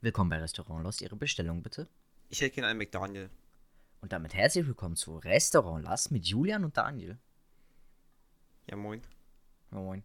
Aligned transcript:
Willkommen 0.00 0.30
bei 0.30 0.38
Restaurant 0.38 0.84
Lost. 0.84 1.02
Ihre 1.02 1.16
Bestellung 1.16 1.62
bitte. 1.62 1.88
Ich 2.28 2.40
hätte 2.40 2.54
gerne 2.54 2.68
einen 2.68 2.78
McDaniel. 2.78 3.30
Und 4.00 4.12
damit 4.12 4.34
herzlich 4.34 4.66
willkommen 4.66 4.96
zu 4.96 5.18
Restaurant 5.18 5.84
Lost 5.84 6.10
mit 6.12 6.24
Julian 6.26 6.64
und 6.64 6.76
Daniel. 6.76 7.18
Ja, 8.68 8.76
moin. 8.76 9.02
Moin. 9.70 10.04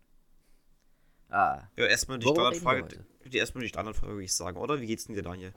Ah, 1.30 1.68
Ja, 1.78 1.86
erstmal 1.86 2.20
die 2.20 2.28
Standardfrage. 2.28 3.06
Die 3.26 3.38
erstmal 3.38 3.62
die 3.64 3.70
Standardfrage, 3.70 4.14
würde 4.14 4.24
ich 4.24 4.34
sagen, 4.34 4.58
oder? 4.58 4.82
Wie 4.82 4.88
geht's 4.88 5.06
denn 5.06 5.16
dir, 5.16 5.24
Daniel? 5.24 5.54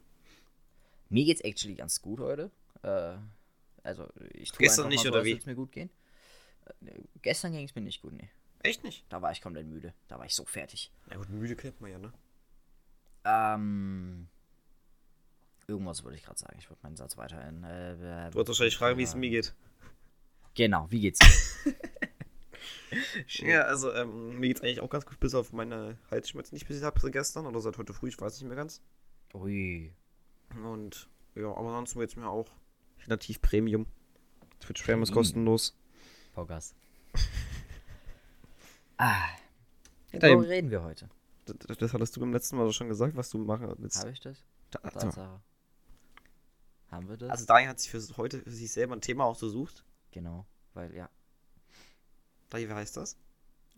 mir 1.08 1.24
geht's 1.24 1.40
actually 1.42 1.74
ganz 1.76 2.02
gut 2.02 2.18
heute. 2.20 2.50
Äh, 2.82 3.16
also, 3.84 4.08
ich 4.32 4.50
tue 4.50 4.58
Gestern 4.58 4.88
nicht, 4.88 5.02
so, 5.04 5.10
oder 5.10 5.24
wie? 5.24 5.40
mir 5.46 5.54
gut 5.54 5.70
gehen. 5.72 5.88
Äh, 6.66 6.72
nee, 6.80 7.04
gestern 7.22 7.52
ging 7.52 7.64
es 7.64 7.74
mir 7.74 7.82
nicht 7.82 8.02
gut, 8.02 8.12
nee. 8.12 8.28
Echt 8.62 8.82
nicht? 8.82 9.04
Da 9.08 9.22
war 9.22 9.30
ich 9.30 9.40
komplett 9.40 9.66
müde. 9.66 9.94
Da 10.08 10.18
war 10.18 10.26
ich 10.26 10.34
so 10.34 10.44
fertig. 10.44 10.90
Ja 11.10 11.16
gut, 11.16 11.28
müde 11.30 11.54
kennt 11.54 11.80
man 11.80 11.90
ja, 11.90 11.98
ne? 11.98 12.12
Ähm. 13.26 14.28
Irgendwas 15.68 16.04
wollte 16.04 16.16
ich 16.16 16.24
gerade 16.24 16.38
sagen. 16.38 16.56
Ich 16.58 16.70
wollte 16.70 16.82
meinen 16.84 16.96
Satz 16.96 17.16
weiterhin. 17.16 17.64
Äh, 17.64 17.96
Du 18.30 18.34
wolltest 18.36 18.48
wahrscheinlich 18.48 18.76
fragen, 18.76 18.98
wie 18.98 19.02
es 19.02 19.14
mir 19.16 19.30
geht. 19.30 19.54
Genau, 20.54 20.86
wie 20.90 21.00
geht's 21.00 21.18
dir? 21.18 21.74
Ja, 23.28 23.62
also 23.62 23.92
ähm, 23.92 24.38
mir 24.38 24.48
geht's 24.48 24.60
eigentlich 24.60 24.80
auch 24.80 24.88
ganz 24.88 25.06
gut, 25.06 25.18
bis 25.20 25.34
auf 25.34 25.52
meine 25.52 25.98
Halsschmerzen, 26.10 26.54
die 26.54 26.62
ich 26.62 26.68
bis 26.68 26.82
habe 26.82 27.10
gestern 27.10 27.46
oder 27.46 27.60
seit 27.60 27.78
heute 27.78 27.92
früh, 27.92 28.08
ich 28.08 28.20
weiß 28.20 28.40
nicht 28.40 28.46
mehr 28.48 28.56
ganz. 28.56 28.80
Ui. 29.34 29.92
Und 30.64 31.08
ja, 31.34 31.48
aber 31.48 31.68
ansonsten 31.68 31.98
geht's 32.00 32.16
mir 32.16 32.28
auch 32.28 32.48
relativ 33.04 33.42
Premium. 33.42 33.86
Twitch 34.60 34.82
Prime 34.84 35.02
ist 35.02 35.12
kostenlos. 35.12 35.76
Pogas. 36.34 36.74
ah, 38.98 39.24
worüber 40.12 40.48
reden 40.48 40.70
wir 40.70 40.82
heute? 40.82 41.08
Das, 41.46 41.78
das 41.78 41.92
hattest 41.92 42.16
du 42.16 42.20
beim 42.20 42.32
letzten 42.32 42.56
Mal 42.56 42.70
schon 42.72 42.88
gesagt, 42.88 43.16
was 43.16 43.30
du 43.30 43.38
machen 43.38 43.72
willst. 43.78 43.98
Habe 44.00 44.10
ich 44.10 44.20
das? 44.20 44.44
Da- 44.70 44.80
also, 44.80 44.98
Tatsache. 45.00 45.40
Haben 46.90 47.08
wir 47.08 47.16
das? 47.16 47.30
also 47.30 47.46
Daniel 47.46 47.68
hat 47.70 47.80
sich 47.80 47.90
für 47.90 48.00
heute 48.16 48.40
für 48.42 48.50
sich 48.50 48.70
selber 48.72 48.94
ein 48.94 49.00
Thema 49.00 49.24
ausgesucht. 49.24 49.84
genau, 50.12 50.46
weil 50.74 50.94
ja. 50.94 51.08
Daniel, 52.50 52.70
wie 52.70 52.74
heißt 52.74 52.96
das? 52.96 53.16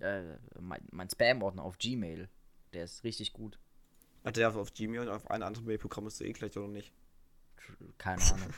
Äh, 0.00 0.36
mein, 0.60 0.80
mein 0.92 1.08
Spam-Ordner 1.08 1.62
auf 1.62 1.78
Gmail, 1.78 2.28
der 2.72 2.84
ist 2.84 3.02
richtig 3.04 3.32
gut. 3.32 3.58
Hat 4.24 4.36
der 4.36 4.54
auf 4.54 4.72
Gmail 4.74 5.00
und 5.00 5.08
auf 5.08 5.30
ein 5.30 5.42
anderes 5.42 5.64
Mailprogramm 5.66 6.06
ist 6.06 6.18
so 6.18 6.24
eh 6.24 6.32
gleich 6.32 6.56
oder 6.56 6.68
nicht? 6.68 6.92
Keine 7.96 8.22
Ahnung. 8.22 8.50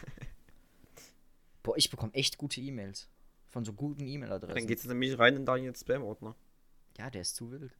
Boah, 1.63 1.77
ich 1.77 1.91
bekomme 1.91 2.13
echt 2.15 2.39
gute 2.39 2.61
E-Mails. 2.61 3.09
Von 3.47 3.65
so 3.65 3.73
guten 3.73 4.01
Dann 4.01 4.09
E-Mail-Adressen. 4.09 4.67
geht's 4.67 4.85
nämlich 4.85 5.19
rein 5.19 5.37
in 5.37 5.45
Daniels 5.47 5.81
Spam-Ordner. 5.81 6.35
Ja, 6.99 7.11
der 7.11 7.23
ist 7.23 7.37
zu 7.37 7.51
wild. 7.51 7.77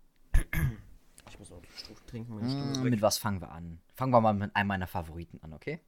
Ich 1.43 1.49
muss 1.49 1.53
auch 1.59 1.63
Stufe 1.75 2.05
trinken, 2.07 2.35
meine 2.35 2.49
Mm, 2.49 2.83
mit 2.83 3.01
was 3.01 3.17
fangen 3.17 3.41
wir 3.41 3.51
an? 3.51 3.81
Fangen 3.95 4.13
wir 4.13 4.21
mal 4.21 4.35
mit 4.35 4.55
einem 4.55 4.69
meiner 4.69 4.87
Favoriten 4.87 5.39
an, 5.43 5.55
okay? 5.55 5.81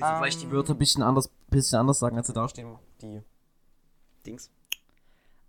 Also 0.00 0.16
vielleicht 0.16 0.42
Ähm, 0.44 0.48
die 0.48 0.54
Wörter 0.54 0.74
ein 0.74 0.78
bisschen 0.78 1.02
anders, 1.02 1.28
bisschen 1.48 1.80
anders 1.80 1.98
sagen, 1.98 2.16
als 2.16 2.28
sie 2.28 2.32
da 2.34 2.48
stehen. 2.48 2.78
Die 3.02 3.20
Dings. 4.24 4.48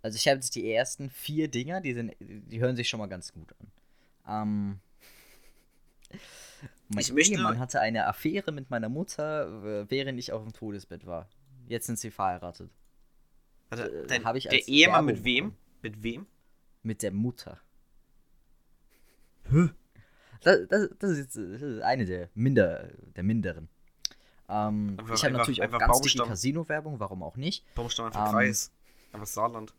Also 0.02 0.16
ich 0.16 0.26
habe 0.26 0.36
jetzt 0.38 0.56
die 0.56 0.72
ersten 0.72 1.08
vier 1.08 1.46
Dinger, 1.48 1.80
die 1.80 1.92
sind, 1.94 2.16
die 2.18 2.58
hören 2.58 2.74
sich 2.74 2.88
schon 2.88 2.98
mal 2.98 3.06
ganz 3.06 3.32
gut 3.32 3.54
an. 3.60 3.70
Ähm, 4.26 4.80
mein 6.88 6.98
Ich 7.00 7.12
möchte- 7.12 7.34
Ehemann 7.34 7.60
hatte 7.60 7.80
eine 7.80 8.08
Affäre 8.08 8.50
mit 8.50 8.70
meiner 8.70 8.88
Mutter, 8.88 9.82
äh, 9.82 9.86
während 9.88 10.18
ich 10.18 10.32
auf 10.32 10.42
dem 10.42 10.52
Todesbett 10.52 11.06
war. 11.06 11.28
Jetzt 11.68 11.86
sind 11.86 12.00
sie 12.00 12.10
verheiratet. 12.10 12.72
Warte, 13.68 13.84
Äh, 14.02 14.06
dein, 14.08 14.24
hab 14.24 14.34
ich 14.34 14.44
der 14.44 14.54
als 14.54 14.66
Ehemann 14.66 15.06
Werbung 15.06 15.06
mit 15.06 15.24
wem? 15.24 15.54
Mit 15.82 16.02
wem? 16.02 16.26
Mit 16.82 17.02
der 17.04 17.12
Mutter. 17.12 17.60
Das, 20.42 20.58
das, 20.68 20.88
das, 20.98 21.10
ist 21.10 21.18
jetzt, 21.18 21.36
das 21.36 21.62
ist 21.62 21.82
eine 21.82 22.04
der, 22.06 22.28
minder, 22.34 22.88
der 23.16 23.22
minderen. 23.22 23.68
Ähm, 24.48 24.96
Einfach- 24.98 25.14
ich 25.14 25.24
habe 25.24 25.34
natürlich 25.34 25.62
auch 25.62 25.78
ganz 25.78 26.00
dicke. 26.00 26.24
Casino-Werbung, 26.24 26.98
warum 26.98 27.22
auch 27.22 27.36
nicht. 27.36 27.64
Baumstamm 27.74 28.06
einfach 28.06 28.26
Ähm, 28.26 28.32
Kreis. 28.32 28.72
Einfach 29.12 29.26
Saarland. 29.26 29.74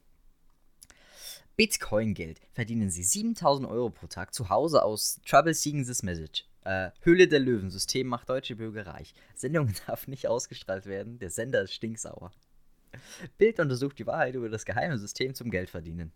Bitcoin-Geld 1.57 2.39
verdienen 2.53 2.89
Sie 2.89 3.03
7000 3.03 3.67
Euro 3.69 3.89
pro 3.89 4.07
Tag 4.07 4.33
zu 4.33 4.49
Hause 4.49 4.83
aus 4.83 5.19
Trouble 5.25 5.53
Seeing 5.53 5.85
This 5.85 6.03
Message. 6.03 6.45
Äh, 6.63 6.91
Höhle 7.01 7.28
der 7.28 7.39
Löwen, 7.39 7.69
System 7.72 8.07
macht 8.07 8.29
deutsche 8.29 8.55
Bürger 8.55 8.88
reich. 8.88 9.13
Sendung 9.35 9.73
darf 9.88 10.07
nicht 10.07 10.28
ausgestrahlt 10.28 10.85
werden, 10.85 11.19
der 11.19 11.29
Sender 11.29 11.63
ist 11.63 11.73
stinksauer. 11.73 12.31
Bild 13.38 13.59
untersucht 13.59 13.99
die 13.99 14.07
Wahrheit 14.07 14.35
über 14.35 14.49
das 14.49 14.66
geheime 14.66 14.97
System 14.97 15.33
zum 15.33 15.49
Geldverdienen. 15.49 16.11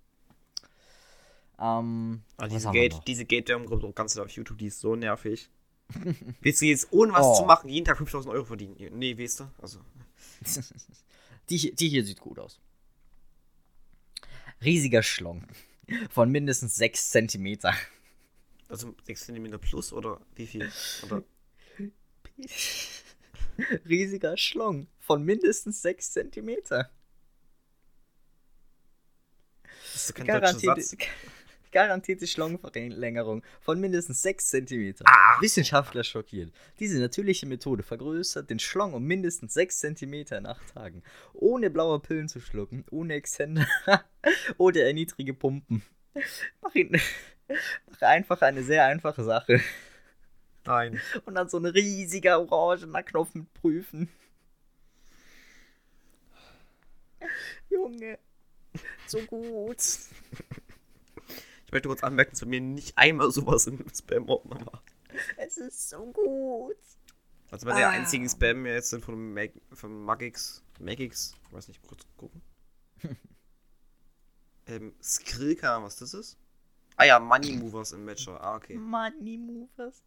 Ähm, 1.59 2.21
Ah, 2.37 2.47
diese 2.47 2.69
Gate, 2.71 2.95
diese 3.07 3.25
Gate 3.25 3.47
Werbung 3.49 3.67
kommt 3.67 3.83
auch 3.83 3.95
ganz 3.95 4.17
auf 4.17 4.29
YouTube, 4.31 4.57
die 4.57 4.67
ist 4.67 4.79
so 4.79 4.95
nervig. 4.95 5.49
Willst 6.41 6.61
du 6.61 6.65
jetzt 6.65 6.91
ohne 6.91 7.13
was 7.13 7.25
Oh. 7.25 7.35
zu 7.35 7.43
machen 7.45 7.69
jeden 7.69 7.85
Tag 7.85 7.97
5000 7.97 8.33
Euro 8.33 8.45
verdienen? 8.45 8.75
Nee, 8.97 9.17
weißt 9.17 9.41
du? 9.41 9.51
Also, 9.61 9.79
die, 11.49 11.57
hier- 11.57 11.75
die 11.75 11.89
hier 11.89 12.03
sieht 12.03 12.19
gut 12.19 12.39
aus. 12.39 12.59
Riesiger 14.63 15.03
Schlong. 15.03 15.45
Von 16.09 16.31
mindestens 16.31 16.75
6 16.75 17.11
cm. 17.11 17.57
also 18.67 18.95
6 19.03 19.25
cm 19.27 19.59
plus 19.59 19.93
oder 19.93 20.19
wie 20.35 20.47
viel? 20.47 20.71
Oder 21.03 21.23
Riesiger 23.87 24.35
Schlong. 24.37 24.87
Von 24.99 25.23
mindestens 25.23 25.81
6 25.83 26.11
cm. 26.13 26.55
das 26.69 26.87
ist 29.93 30.15
kein 30.15 30.25
deutscher 30.25 30.39
Garantierte, 30.41 30.81
Satz. 30.81 30.97
Garantierte 31.75 32.25
Schlongverlängerung 32.25 33.43
von 33.59 33.81
mindestens 33.81 34.21
6 34.21 34.47
cm. 34.47 34.95
Ah. 35.03 35.41
Wissenschaftler 35.41 36.05
schockiert. 36.05 36.53
Diese 36.79 37.01
natürliche 37.01 37.45
Methode 37.45 37.83
vergrößert 37.83 38.49
den 38.49 38.59
Schlong 38.59 38.93
um 38.93 39.03
mindestens 39.03 39.55
6 39.55 39.79
cm 39.79 40.13
in 40.13 40.45
8 40.45 40.73
Tagen. 40.73 41.03
Ohne 41.33 41.69
blaue 41.69 41.99
Pillen 41.99 42.29
zu 42.29 42.39
schlucken, 42.39 42.85
ohne 42.91 43.15
Exzenter 43.15 43.67
oder 44.57 44.85
erniedrige 44.85 45.33
Pumpen. 45.33 45.83
Mach, 46.61 46.73
ihn, 46.75 46.97
mach 47.89 48.01
einfach 48.03 48.41
eine 48.41 48.63
sehr 48.63 48.85
einfache 48.85 49.25
Sache. 49.25 49.59
Nein. 50.63 51.01
Und 51.25 51.35
dann 51.35 51.49
so 51.49 51.57
ein 51.57 51.65
riesiger 51.65 52.39
orangener 52.39 53.03
Knopf 53.03 53.35
mit 53.35 53.53
Prüfen. 53.53 54.07
Junge. 57.69 58.17
So 59.07 59.19
gut. 59.23 59.77
Ich 61.65 61.71
möchte 61.71 61.87
kurz 61.89 62.03
anmerken, 62.03 62.31
dass 62.31 62.41
bei 62.41 62.45
mir 62.47 62.61
nicht 62.61 62.97
einmal 62.97 63.31
sowas 63.31 63.67
im 63.67 63.83
Spam-Ordner 63.93 64.65
war. 64.65 64.83
Es 65.37 65.57
ist 65.57 65.89
so 65.89 66.05
gut. 66.11 66.75
Also 67.51 67.67
meine 67.67 67.85
Ah. 67.87 67.91
einzigen 67.91 68.27
Spam 68.29 68.65
jetzt 68.65 68.89
sind 68.89 69.03
von, 69.03 69.33
Mag 69.33 69.51
von 69.71 70.03
Magix. 70.03 70.63
Magix, 70.79 71.33
ich 71.47 71.53
weiß 71.53 71.67
nicht, 71.69 71.81
kurz 71.83 72.05
gucken. 72.17 72.41
ähm, 74.67 74.93
Skrilka, 75.01 75.81
was 75.83 75.97
das 75.97 76.13
ist? 76.13 76.37
Ah 76.97 77.05
ja, 77.05 77.19
Money 77.19 77.53
Movers 77.53 77.91
im 77.91 78.05
Matcher. 78.05 78.41
Ah, 78.41 78.55
okay. 78.55 78.75
Money 78.77 79.37
Movers. 79.37 80.03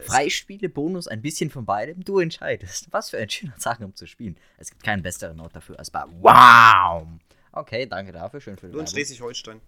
Freispiele, 0.00 0.68
Bonus, 0.68 1.08
ein 1.08 1.22
bisschen 1.22 1.50
von 1.50 1.64
beidem. 1.64 2.04
Du 2.04 2.18
entscheidest. 2.18 2.88
Was 2.92 3.10
für 3.10 3.18
ein 3.18 3.28
schöner 3.28 3.56
Tag, 3.56 3.80
um 3.80 3.94
zu 3.94 4.06
spielen. 4.06 4.36
Es 4.58 4.70
gibt 4.70 4.82
keinen 4.82 5.02
besseren 5.02 5.40
Ort 5.40 5.56
dafür 5.56 5.78
als 5.78 5.90
bei 5.90 6.04
Wow! 6.20 7.06
Okay, 7.52 7.86
danke 7.86 8.12
dafür. 8.12 8.40
Schön 8.40 8.56
für 8.56 8.66
die 8.66 8.72
Nur 8.72 8.82
in. 8.82 8.86
Schleswig-Holstein. 8.86 9.60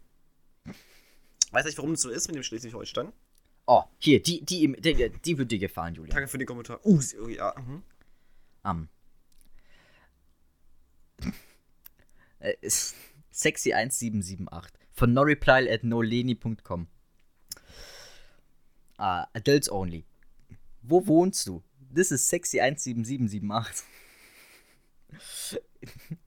Weiß 1.51 1.65
nicht, 1.67 1.77
warum 1.79 1.93
es 1.93 2.03
so 2.03 2.11
ist 2.11 2.29
mit 2.29 2.37
dem 2.37 2.43
Schleswig-Holstein. 2.43 3.13
Oh, 3.67 3.83
hier, 3.99 4.23
die, 4.23 4.45
die, 4.45 4.73
die, 4.81 5.11
die 5.25 5.39
wird 5.39 5.51
dir 5.51 5.59
gefallen, 5.59 5.95
Julian. 5.95 6.15
Danke 6.15 6.29
für 6.29 6.39
den 6.39 6.47
Kommentar. 6.47 6.85
Uh, 6.85 7.01
oh, 7.23 7.29
ja. 7.29 7.55
Mhm. 7.59 7.83
Um. 8.65 8.89
Äh, 12.41 12.55
ist 12.61 12.95
Sexy1778 13.33 14.69
von 14.93 15.13
noreply 15.13 15.71
at 15.71 15.85
noleni.com. 15.85 16.89
Ah, 18.99 19.27
adults 19.35 19.71
only. 19.71 20.05
Wo 20.83 21.07
wohnst 21.07 21.47
du? 21.47 21.63
This 21.95 22.11
is 22.11 22.31
Sexy17778. 22.31 23.85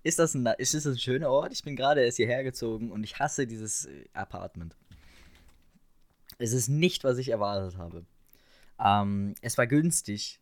ist 0.04 0.20
das, 0.20 0.34
ein, 0.34 0.46
ist 0.58 0.74
das 0.74 0.86
ein 0.86 0.98
schöner 0.98 1.30
Ort? 1.30 1.54
Ich 1.54 1.64
bin 1.64 1.76
gerade 1.76 2.04
erst 2.04 2.18
hierher 2.18 2.44
gezogen 2.44 2.92
und 2.92 3.04
ich 3.04 3.20
hasse 3.20 3.48
dieses 3.48 3.86
äh, 3.86 4.06
Apartment. 4.14 4.76
Es 6.38 6.54
ist 6.54 6.68
nicht, 6.68 7.04
was 7.04 7.18
ich 7.18 7.30
erwartet 7.30 7.78
habe. 7.78 8.06
Ähm, 8.80 9.36
es 9.42 9.58
war 9.58 9.68
günstig. 9.68 10.40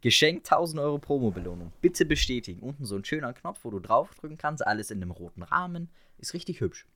Geschenk 0.00 0.38
1000 0.38 0.80
Euro 0.80 0.98
Promo-Belohnung. 0.98 1.72
Bitte 1.80 2.04
bestätigen. 2.04 2.60
Unten 2.60 2.84
so 2.84 2.96
ein 2.96 3.04
schöner 3.04 3.32
Knopf, 3.32 3.60
wo 3.64 3.70
du 3.70 3.80
draufdrücken 3.80 4.38
kannst. 4.38 4.66
Alles 4.66 4.90
in 4.90 5.02
einem 5.02 5.10
roten 5.10 5.42
Rahmen. 5.42 5.90
Ist 6.18 6.34
richtig 6.34 6.60
hübsch. 6.60 6.86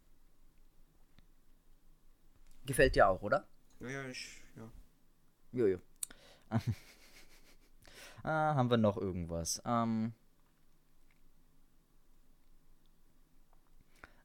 Gefällt 2.66 2.94
dir 2.94 3.08
auch, 3.08 3.22
oder? 3.22 3.46
Ja, 3.80 3.88
ja, 3.88 4.08
ich, 4.08 4.42
ja. 4.56 4.70
Jojo. 5.52 5.78
ah, 8.22 8.54
haben 8.54 8.70
wir 8.70 8.76
noch 8.76 8.96
irgendwas? 8.96 9.60
Ähm. 9.64 10.12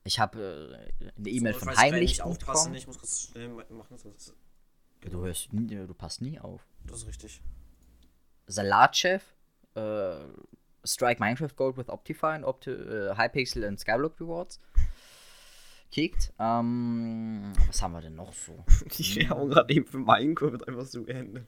Ich 0.04 0.20
habe 0.20 0.88
äh, 1.00 1.10
eine 1.18 1.30
E-Mail 1.30 1.54
so, 1.54 1.60
von 1.60 1.76
Heimlich 1.76 2.18
bekommen. 2.22 2.76
Ich 2.76 2.86
muss 2.86 3.00
kurz 3.00 3.22
schnell 3.32 3.50
machen. 3.50 3.98
Sonst 3.98 4.36
du 5.02 5.26
hörst 5.26 5.54
nie, 5.54 5.76
du 5.76 5.94
passt 5.94 6.22
nie 6.22 6.40
auf. 6.40 6.68
Das 6.86 6.98
ist 6.98 7.08
richtig. 7.08 7.42
Salatchef, 8.48 9.24
äh, 9.76 10.16
Strike 10.84 11.20
Minecraft 11.20 11.56
Gold 11.56 11.78
with 11.78 11.90
Optifine, 11.90 12.46
Opti 12.46 12.72
äh, 12.72 13.16
Hypixel 13.18 13.66
and 13.66 13.80
Skyblock 13.80 14.20
Rewards. 14.20 14.60
Kickt. 15.92 16.34
Ähm, 16.40 17.54
was 17.68 17.82
haben 17.82 17.94
wir 17.94 18.02
denn 18.02 18.16
noch 18.16 18.34
so? 18.34 18.64
Die 18.98 19.28
Werbung 19.28 19.50
gerade 19.50 19.74
eben 19.74 19.86
für 19.86 19.98
Minecraft 19.98 20.52
wird 20.52 20.68
einfach 20.68 20.86
so 20.86 21.04
geendet. 21.04 21.46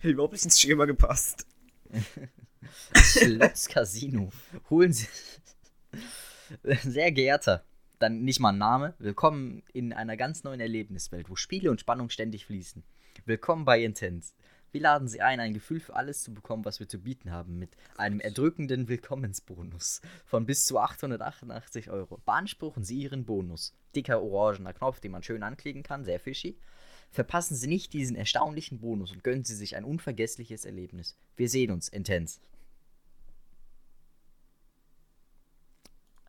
Hätte 0.00 0.12
überhaupt 0.12 0.32
nicht 0.32 0.44
ins 0.44 0.60
Schema 0.60 0.84
gepasst. 0.84 1.46
Slots 2.94 3.68
Casino. 3.68 4.30
Holen 4.70 4.92
Sie. 4.92 5.08
Sehr 6.82 7.12
geehrter, 7.12 7.64
dann 7.98 8.22
nicht 8.22 8.40
mal 8.40 8.50
ein 8.50 8.58
Name. 8.58 8.94
Willkommen 8.98 9.62
in 9.72 9.92
einer 9.92 10.16
ganz 10.16 10.44
neuen 10.44 10.60
Erlebniswelt, 10.60 11.28
wo 11.28 11.36
Spiele 11.36 11.70
und 11.70 11.80
Spannung 11.80 12.10
ständig 12.10 12.46
fließen. 12.46 12.82
Willkommen 13.26 13.64
bei 13.64 13.82
Intense. 13.82 14.32
Wir 14.70 14.82
laden 14.82 15.08
Sie 15.08 15.22
ein, 15.22 15.40
ein 15.40 15.54
Gefühl 15.54 15.80
für 15.80 15.96
alles 15.96 16.22
zu 16.22 16.34
bekommen, 16.34 16.64
was 16.64 16.78
wir 16.80 16.88
zu 16.88 16.98
bieten 16.98 17.30
haben, 17.30 17.58
mit 17.58 17.70
einem 17.96 18.20
erdrückenden 18.20 18.88
Willkommensbonus 18.88 20.02
von 20.26 20.44
bis 20.44 20.66
zu 20.66 20.78
888 20.78 21.90
Euro. 21.90 22.20
Beanspruchen 22.24 22.84
Sie 22.84 23.00
Ihren 23.00 23.24
Bonus. 23.24 23.74
Dicker 23.96 24.22
orangener 24.22 24.74
Knopf, 24.74 25.00
den 25.00 25.12
man 25.12 25.22
schön 25.22 25.42
anklicken 25.42 25.82
kann, 25.82 26.04
sehr 26.04 26.20
fishy. 26.20 26.58
Verpassen 27.10 27.56
Sie 27.56 27.66
nicht 27.66 27.94
diesen 27.94 28.16
erstaunlichen 28.16 28.80
Bonus 28.80 29.12
und 29.12 29.24
gönnen 29.24 29.44
Sie 29.44 29.54
sich 29.54 29.76
ein 29.76 29.84
unvergessliches 29.84 30.66
Erlebnis. 30.66 31.16
Wir 31.36 31.48
sehen 31.48 31.70
uns, 31.70 31.88
intens. 31.88 32.40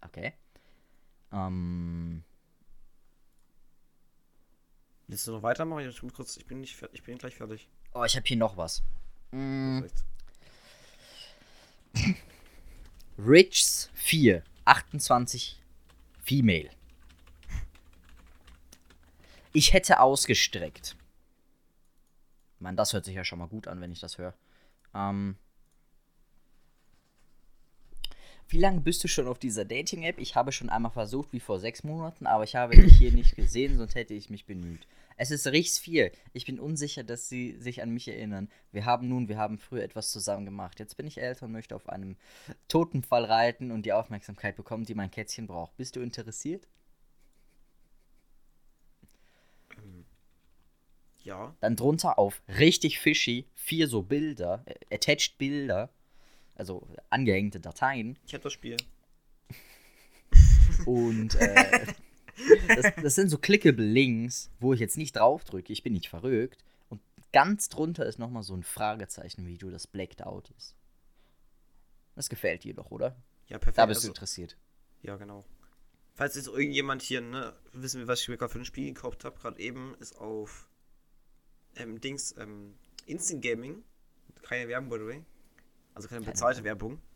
Okay. 0.01 0.33
Ähm. 1.33 2.24
Willst 5.07 5.27
du 5.27 5.31
noch 5.31 5.44
weitermachen? 5.44 5.89
Ich 5.89 6.00
bin, 6.00 6.13
kurz, 6.13 6.38
ich 6.38 6.45
bin, 6.45 6.62
nicht, 6.62 6.81
ich 6.94 7.03
bin 7.03 7.18
gleich 7.18 7.36
fertig. 7.36 7.68
Oh, 7.94 8.03
ich 8.03 8.15
habe 8.15 8.27
hier 8.27 8.38
noch 8.38 8.57
was. 8.57 8.83
Mm. 9.31 9.81
Richs 13.18 13.89
4, 13.94 14.44
28 14.65 15.59
Female. 16.21 16.69
Ich 19.51 19.74
hätte 19.74 20.00
ausgestreckt. 20.00 20.95
Ich 22.56 22.62
meine, 22.62 22.77
das 22.77 22.94
hört 22.94 23.06
sich 23.06 23.15
ja 23.15 23.24
schon 23.24 23.39
mal 23.39 23.47
gut 23.47 23.67
an, 23.67 23.81
wenn 23.81 23.91
ich 23.91 24.00
das 24.00 24.17
höre. 24.17 24.34
Ähm, 24.93 25.36
wie 28.50 28.60
lange 28.60 28.81
bist 28.81 29.03
du 29.03 29.08
schon 29.08 29.27
auf 29.27 29.39
dieser 29.39 29.65
Dating-App? 29.65 30.19
Ich 30.19 30.36
habe 30.36 30.51
schon 30.51 30.69
einmal 30.69 30.91
versucht, 30.91 31.34
wie 31.34 31.39
vor 31.39 31.60
sechs 31.60 31.84
Monaten, 31.84 32.27
aber 32.27 32.43
ich 32.43 32.55
habe 32.55 32.75
dich 32.75 32.98
hier 32.98 33.12
nicht 33.12 33.36
gesehen, 33.36 33.77
sonst 33.77 33.96
hätte 33.96 34.13
ich 34.13 34.29
mich 34.29 34.46
bemüht. 34.46 34.88
Es 35.22 35.32
ist 35.32 35.46
Richts 35.48 35.78
4. 35.80 36.14
Ich 36.32 36.46
bin 36.46 36.62
unsicher, 36.62 37.04
dass 37.04 37.28
sie 37.28 37.58
sich 37.60 37.82
an 37.82 37.90
mich 37.90 38.08
erinnern. 38.08 38.48
Wir 38.72 38.86
haben 38.86 39.10
nun, 39.10 39.28
wir 39.28 39.38
haben 39.38 39.58
früher 39.58 39.84
etwas 39.84 40.12
zusammen 40.12 40.46
gemacht. 40.46 40.80
Jetzt 40.80 40.96
bin 40.96 41.08
ich 41.08 41.20
älter 41.20 41.46
und 41.46 41.52
möchte 41.52 41.76
auf 41.76 41.90
einem 41.90 42.16
Totenfall 42.70 43.26
reiten 43.26 43.72
und 43.72 43.86
die 43.86 43.92
Aufmerksamkeit 43.92 44.56
bekommen, 44.56 44.86
die 44.86 44.96
mein 44.96 45.12
Kätzchen 45.12 45.46
braucht. 45.46 45.76
Bist 45.76 45.98
du 45.98 46.00
interessiert? 46.00 46.70
Ähm, 49.78 50.06
ja. 51.24 51.54
Dann 51.60 51.76
drunter 51.76 52.18
auf 52.18 52.42
richtig 52.58 53.00
fishy 53.00 53.46
vier 53.56 53.90
so 53.90 54.04
Bilder, 54.04 54.64
äh, 54.68 54.96
attached 54.96 55.38
Bilder, 55.38 55.90
also 56.56 56.88
angehängte 57.10 57.60
Dateien. 57.60 58.18
Ich 58.26 58.34
hab 58.34 58.42
das 58.42 58.54
Spiel. 58.54 58.78
Und 60.86 61.36
äh, 61.36 61.88
das, 62.67 62.93
das, 63.01 63.15
sind 63.15 63.29
so 63.29 63.38
clickable 63.38 63.86
Links, 63.86 64.50
wo 64.60 64.74
ich 64.74 64.79
jetzt 64.79 64.98
nicht 64.98 65.15
drauf 65.15 65.43
drücke, 65.43 65.74
ich 65.74 65.84
bin 65.84 65.93
nicht 65.93 66.10
verrückt. 66.10 66.63
Und 66.89 67.01
ganz 67.34 67.69
drunter 67.69 68.05
ist 68.05 68.19
nochmal 68.19 68.43
so 68.43 68.55
ein 68.55 68.63
Fragezeichen, 68.63 69.46
wie 69.46 69.58
du 69.58 69.69
das 69.69 69.88
blacked 69.88 70.24
out 70.24 70.51
ist. 70.58 70.75
Das 72.15 72.29
gefällt 72.29 72.63
dir 72.63 72.74
doch, 72.74 72.91
oder? 72.91 73.15
Ja, 73.48 73.58
perfekt. 73.58 73.77
Da 73.77 73.86
bist 73.86 74.00
also, 74.00 74.08
du 74.08 74.12
interessiert. 74.12 74.58
Ja, 75.01 75.15
genau. 75.15 75.46
Falls 76.15 76.36
jetzt 76.36 76.48
irgendjemand 76.48 77.01
hier, 77.01 77.22
ne, 77.22 77.53
wissen 77.72 78.01
wir, 78.01 78.08
was 78.08 78.22
ich 78.22 78.27
mir 78.27 78.38
gerade 78.38 78.51
für 78.51 78.60
ein 78.60 78.65
Spiel 78.65 78.93
gekauft 78.93 79.24
habe, 79.24 79.39
gerade 79.39 79.60
eben, 79.60 79.96
ist 80.00 80.17
auf 80.17 80.69
ähm, 81.77 82.01
Dings, 82.01 82.36
ähm, 82.38 82.75
Instant 83.05 83.41
Gaming. 83.41 83.84
Keine 84.43 84.67
Werbung, 84.67 84.89
by 84.89 84.98
the 84.98 85.05
way. 85.05 85.25
Also 85.93 86.08
keine 86.08 86.25
bezahlte 86.25 86.63
Werbung. 86.63 87.01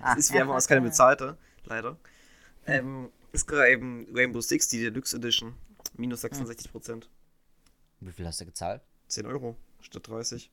Ah, 0.00 0.14
es 0.14 0.26
ist 0.26 0.32
Werbung, 0.34 0.54
aber 0.56 0.64
keine 0.64 0.80
bezahlte, 0.80 1.38
leider. 1.64 1.96
Ähm, 2.66 3.10
ist 3.34 3.46
gerade 3.46 3.70
eben 3.70 4.06
Rainbow 4.14 4.40
Six, 4.40 4.68
die 4.68 4.80
Deluxe 4.80 5.14
Edition. 5.16 5.54
Minus 5.96 6.22
66 6.22 6.70
Prozent. 6.70 7.10
Wie 8.00 8.12
viel 8.12 8.26
hast 8.26 8.40
du 8.40 8.46
gezahlt? 8.46 8.80
10 9.08 9.26
Euro 9.26 9.56
statt 9.80 10.08
30. 10.08 10.50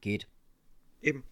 Geht. 0.00 0.28
Eben. 1.00 1.24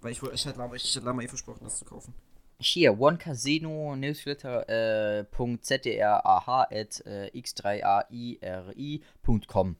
Weil 0.00 0.12
ich, 0.12 0.22
ich, 0.22 0.46
hatte, 0.46 0.70
ich 0.74 0.96
hatte 0.96 1.06
Lama 1.06 1.22
eh 1.22 1.28
versprochen, 1.28 1.64
das 1.64 1.78
zu 1.78 1.84
kaufen. 1.84 2.14
Hier, 2.60 2.98
One 2.98 3.18
Casino 3.18 3.94
Newsletter 3.94 4.68
äh, 4.68 5.24
.zdrah 5.60 6.66
at 6.70 7.06
äh, 7.06 7.30
x3airi.com 7.32 9.76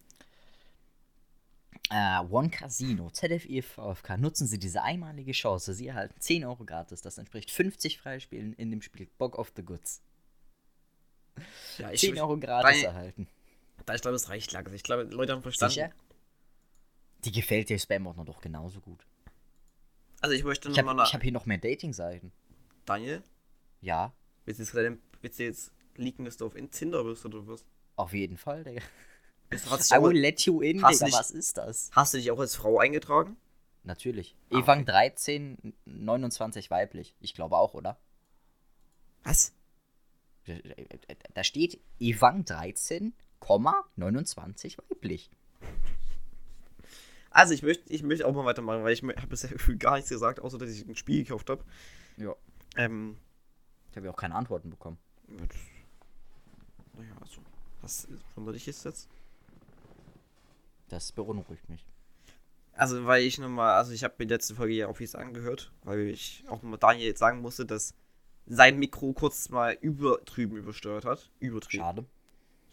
äh, 1.91 2.21
One 2.31 2.51
Casino, 2.51 3.11
ZFI 3.11 3.63
VfK, 3.63 4.19
nutzen 4.19 4.47
Sie 4.47 4.59
diese 4.59 4.83
einmalige 4.83 5.33
Chance. 5.33 5.73
Sie 5.75 5.89
erhalten 5.89 6.21
10 6.21 6.45
Euro 6.45 6.65
gratis. 6.65 7.03
Das 7.03 7.19
entspricht 7.19 7.51
50 7.51 7.99
Freispielen 7.99 8.53
in 8.55 8.71
dem 8.71 8.83
Spiel 8.83 9.09
Bock 9.19 9.37
of 9.39 9.53
the 9.57 9.63
Goods. 9.63 10.03
Ja, 11.79 11.93
10 11.93 12.19
Euro 12.19 12.39
gratis 12.39 12.83
bei- 12.83 12.87
erhalten. 12.87 13.29
Da 13.87 13.95
ich 13.95 14.03
glaube, 14.03 14.17
es 14.17 14.29
reicht 14.29 14.53
langsam. 14.53 14.75
Ich 14.75 14.83
glaube, 14.83 15.05
Leute 15.05 15.33
haben 15.33 15.43
verstanden. 15.43 15.73
Sicher? 15.75 15.91
Die 17.25 17.33
gefällt 17.33 17.71
der 17.71 17.79
Spam-Ordner 17.79 18.25
doch 18.25 18.41
genauso 18.41 18.81
gut. 18.81 19.05
Also 20.21 20.35
ich 20.35 20.45
möchte 20.45 20.69
Ich 20.69 20.77
nochmal 20.77 20.95
habe 20.95 21.03
nach. 21.05 21.13
hab 21.13 21.23
hier 21.23 21.33
noch 21.33 21.47
mehr 21.47 21.59
Dating-Seiten. 21.59 22.33
Daniel, 22.85 23.23
Ja, 23.81 24.13
willst 24.45 24.59
du 24.59 24.63
jetzt, 24.65 24.73
gerade- 24.73 24.99
willst 25.21 25.39
du 25.39 25.45
jetzt 25.45 25.73
leaken, 25.97 26.25
dass 26.25 26.37
du 26.37 26.47
auf 26.47 26.55
Tinder 26.71 27.05
bist 27.05 27.25
oder 27.25 27.47
was? 27.47 27.65
auf 27.97 28.13
jeden 28.13 28.37
Fall, 28.37 28.63
Digga. 28.65 28.83
Hast, 29.71 29.91
I 29.93 29.97
will 30.03 30.13
dich 30.13 30.23
let 30.23 30.41
you 30.43 30.61
in, 30.61 30.77
Digga. 30.79 30.91
nicht- 30.91 31.03
Was 31.13 31.31
ist 31.31 31.57
das? 31.57 31.91
hast 31.93 32.13
du 32.15 32.19
dich 32.19 32.31
auch 32.31 32.39
als 32.39 32.55
Frau 32.57 32.79
eingetragen? 32.79 33.37
Natürlich. 33.85 34.37
Ah, 34.51 34.59
Evang 34.59 34.85
13, 34.85 35.73
29 35.87 36.71
weiblich. 36.71 37.15
Ich 37.21 37.33
glaube 37.35 37.57
auch, 37.57 37.75
oder? 37.75 37.99
Was? 39.25 39.53
Da 41.35 41.45
steht 41.45 41.81
Evang 41.99 42.45
13, 42.45 43.13
29 43.97 44.79
weiblich. 44.79 45.31
Also 47.31 47.55
ich 47.55 47.63
möchte, 47.63 47.93
ich 47.93 48.03
möchte 48.03 48.27
auch 48.27 48.35
mal 48.35 48.45
weitermachen, 48.45 48.83
weil 48.85 48.93
ich 48.93 49.03
habe 49.03 49.27
bisher 49.27 49.51
gar 49.79 49.97
nichts 49.97 50.11
gesagt, 50.11 50.41
außer 50.41 50.59
dass 50.59 50.71
ich 50.71 50.87
ein 50.87 50.97
Spiel 50.97 51.25
gekauft 51.25 51.51
habe. 51.51 51.65
Ja. 52.17 52.35
Ähm, 52.77 53.17
Ich 53.91 53.97
habe 53.97 54.07
ja 54.07 54.13
auch 54.13 54.17
keine 54.17 54.35
Antworten 54.35 54.71
bekommen. 54.71 54.99
naja, 56.95 57.13
also, 57.21 57.41
was 57.81 58.09
wundert 58.35 58.55
dich 58.55 58.67
jetzt 58.67 58.85
jetzt? 58.85 59.09
Das 60.89 61.13
beunruhigt 61.13 61.69
mich. 61.69 61.85
Also, 62.73 63.05
weil 63.07 63.23
ich 63.25 63.39
nochmal, 63.39 63.77
also 63.77 63.93
ich 63.93 64.05
habe 64.05 64.15
mir 64.19 64.27
die 64.27 64.35
letzte 64.35 64.55
Folge 64.55 64.73
ja 64.73 64.87
auf 64.87 65.01
jetzt 65.01 65.17
angehört, 65.17 65.73
weil 65.83 66.09
ich 66.09 66.45
auch 66.47 66.63
nochmal 66.63 66.79
Daniel 66.79 67.09
jetzt 67.09 67.19
sagen 67.19 67.41
musste, 67.41 67.67
dass 67.67 67.95
sein 68.49 68.79
Mikro 68.79 69.13
kurz 69.13 69.49
mal 69.51 69.77
übertrieben 69.81 70.57
übersteuert 70.57 71.05
hat. 71.05 71.31
Übertrieben. 71.39 71.83
Schade. 71.85 72.05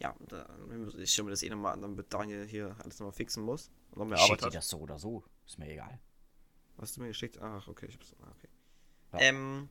Ja, 0.00 0.10
und 0.10 0.30
da, 0.32 0.46
ich 0.98 1.12
schaue 1.14 1.24
mir 1.26 1.30
das 1.30 1.42
eh 1.42 1.48
nochmal 1.48 1.72
an, 1.72 1.82
damit 1.82 2.12
Daniel 2.12 2.46
hier 2.46 2.76
alles 2.82 2.98
nochmal 2.98 3.12
fixen 3.14 3.42
muss. 3.44 3.70
Und 3.92 3.98
noch 3.98 4.06
mehr 4.06 4.16
Ich 4.18 4.24
Arbeit 4.24 4.42
hat. 4.42 4.54
das 4.54 4.68
so 4.68 4.78
oder 4.78 4.98
so. 4.98 5.24
Ist 5.46 5.58
mir 5.58 5.70
egal. 5.70 5.98
Hast 6.78 6.96
du 6.96 7.00
mir 7.00 7.08
geschickt? 7.08 7.40
Ach, 7.40 7.66
okay, 7.68 7.86
ich 7.88 7.94
hab's. 7.94 8.14
Ah, 8.22 8.30
okay. 8.36 8.48
Ja. 9.14 9.18
Ähm, 9.20 9.68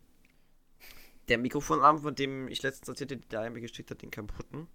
der 1.28 1.38
Mikrofonarm, 1.38 2.00
von 2.00 2.16
dem 2.16 2.48
ich 2.48 2.64
letztens 2.64 2.90
erzählte, 2.90 3.18
der 3.18 3.42
er 3.42 3.50
mir 3.52 3.62
geschickt 3.62 3.92
hat, 3.92 4.02
den 4.02 4.10
kaputten, 4.12 4.68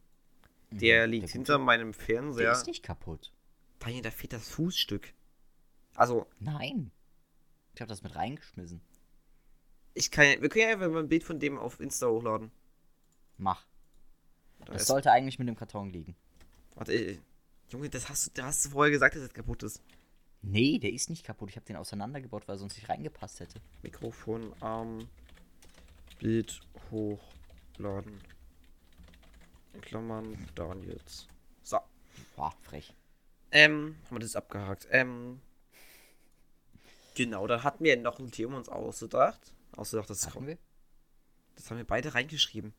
der 0.71 1.07
Mhm, 1.07 1.11
liegt 1.13 1.23
gute. 1.27 1.33
hinter 1.33 1.59
meinem 1.59 1.93
Der 1.93 2.01
Fernseher. 2.01 2.53
ist 2.53 2.67
nicht 2.67 2.85
kaputt. 2.85 3.33
Daniel, 3.81 4.03
da 4.03 4.11
fehlt 4.13 4.33
das 4.33 4.49
Fußstück. 4.51 5.13
Also, 5.95 6.27
Nein. 6.39 6.93
Ich 7.75 7.81
habe 7.81 7.89
das 7.89 8.03
mit 8.03 8.15
reingeschmissen. 8.15 8.81
Ich 9.95 10.11
kann 10.11 10.27
ja, 10.27 10.41
wir 10.43 10.49
können 10.49 10.65
ja 10.65 10.71
einfach 10.73 10.89
mal 10.91 11.01
ein 11.01 11.09
Bild 11.09 11.25
von 11.25 11.39
dem 11.39 11.59
auf 11.59 11.81
Insta 11.81 12.07
hochladen. 12.09 12.51
Mach. 13.39 13.65
Da 14.67 14.75
Das 14.75 14.87
sollte 14.87 15.11
eigentlich 15.11 15.39
mit 15.39 15.49
dem 15.49 15.57
Karton 15.57 15.91
liegen. 15.91 16.15
Warte, 16.75 16.93
ey, 16.93 17.21
Junge, 17.71 17.89
das 17.89 18.09
hast, 18.09 18.27
du- 18.27 18.31
da 18.35 18.47
hast 18.47 18.65
du 18.65 18.71
vorher 18.71 18.91
gesagt, 18.91 19.15
dass 19.15 19.23
das 19.23 19.33
kaputt 19.33 19.63
ist. 19.63 19.83
Nee, 20.43 20.79
der 20.79 20.93
ist 20.93 21.11
nicht 21.11 21.25
kaputt. 21.25 21.51
Ich 21.51 21.57
habe 21.57 21.67
den 21.67 21.77
auseinandergebaut, 21.77 22.49
weil 22.49 22.57
er 22.57 22.59
sonst 22.59 22.77
nicht 22.77 22.89
reingepasst 22.89 23.41
hätte. 23.41 23.61
Mikrofonarm, 23.83 25.09
Bild 26.19 26.61
hochladen. 26.91 28.21
In 29.75 29.81
Klammern, 29.83 30.49
Daniels. 30.55 31.29
So. 31.63 31.79
Boah, 32.37 32.55
frech. 32.63 32.95
Ähm, 33.53 33.97
haben 34.07 34.17
wir 34.17 34.21
das 34.21 34.37
abgehakt. 34.37 34.89
Ähm, 34.91 35.41
genau, 37.15 37.47
da 37.47 37.63
hatten 37.63 37.85
wir 37.85 37.97
noch 37.97 38.19
ein 38.19 38.31
Thema 38.31 38.57
uns 38.57 38.69
ausgedacht. 38.69 39.53
Ausgedacht, 39.73 40.11
das, 40.11 40.27
Hatten 40.27 40.47
wir? 40.47 40.59
das 41.57 41.71
haben 41.71 41.79
wir 41.79 41.85
beide 41.87 42.15
reingeschrieben. 42.15 42.75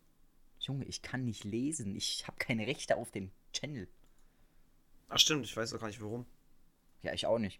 Junge, 0.60 0.86
ich 0.86 1.02
kann 1.02 1.26
nicht 1.26 1.44
lesen. 1.44 1.96
Ich 1.96 2.28
habe 2.28 2.38
keine 2.38 2.68
Rechte 2.68 2.96
auf 2.98 3.12
dem 3.12 3.32
Channel. 3.54 3.88
Ach 5.10 5.18
stimmt, 5.20 5.46
ich 5.46 5.56
weiß 5.58 5.74
auch 5.74 5.80
gar 5.80 5.88
nicht 5.88 6.02
warum. 6.02 6.26
Ja, 7.02 7.14
ich 7.14 7.26
auch 7.26 7.40
nicht. 7.40 7.60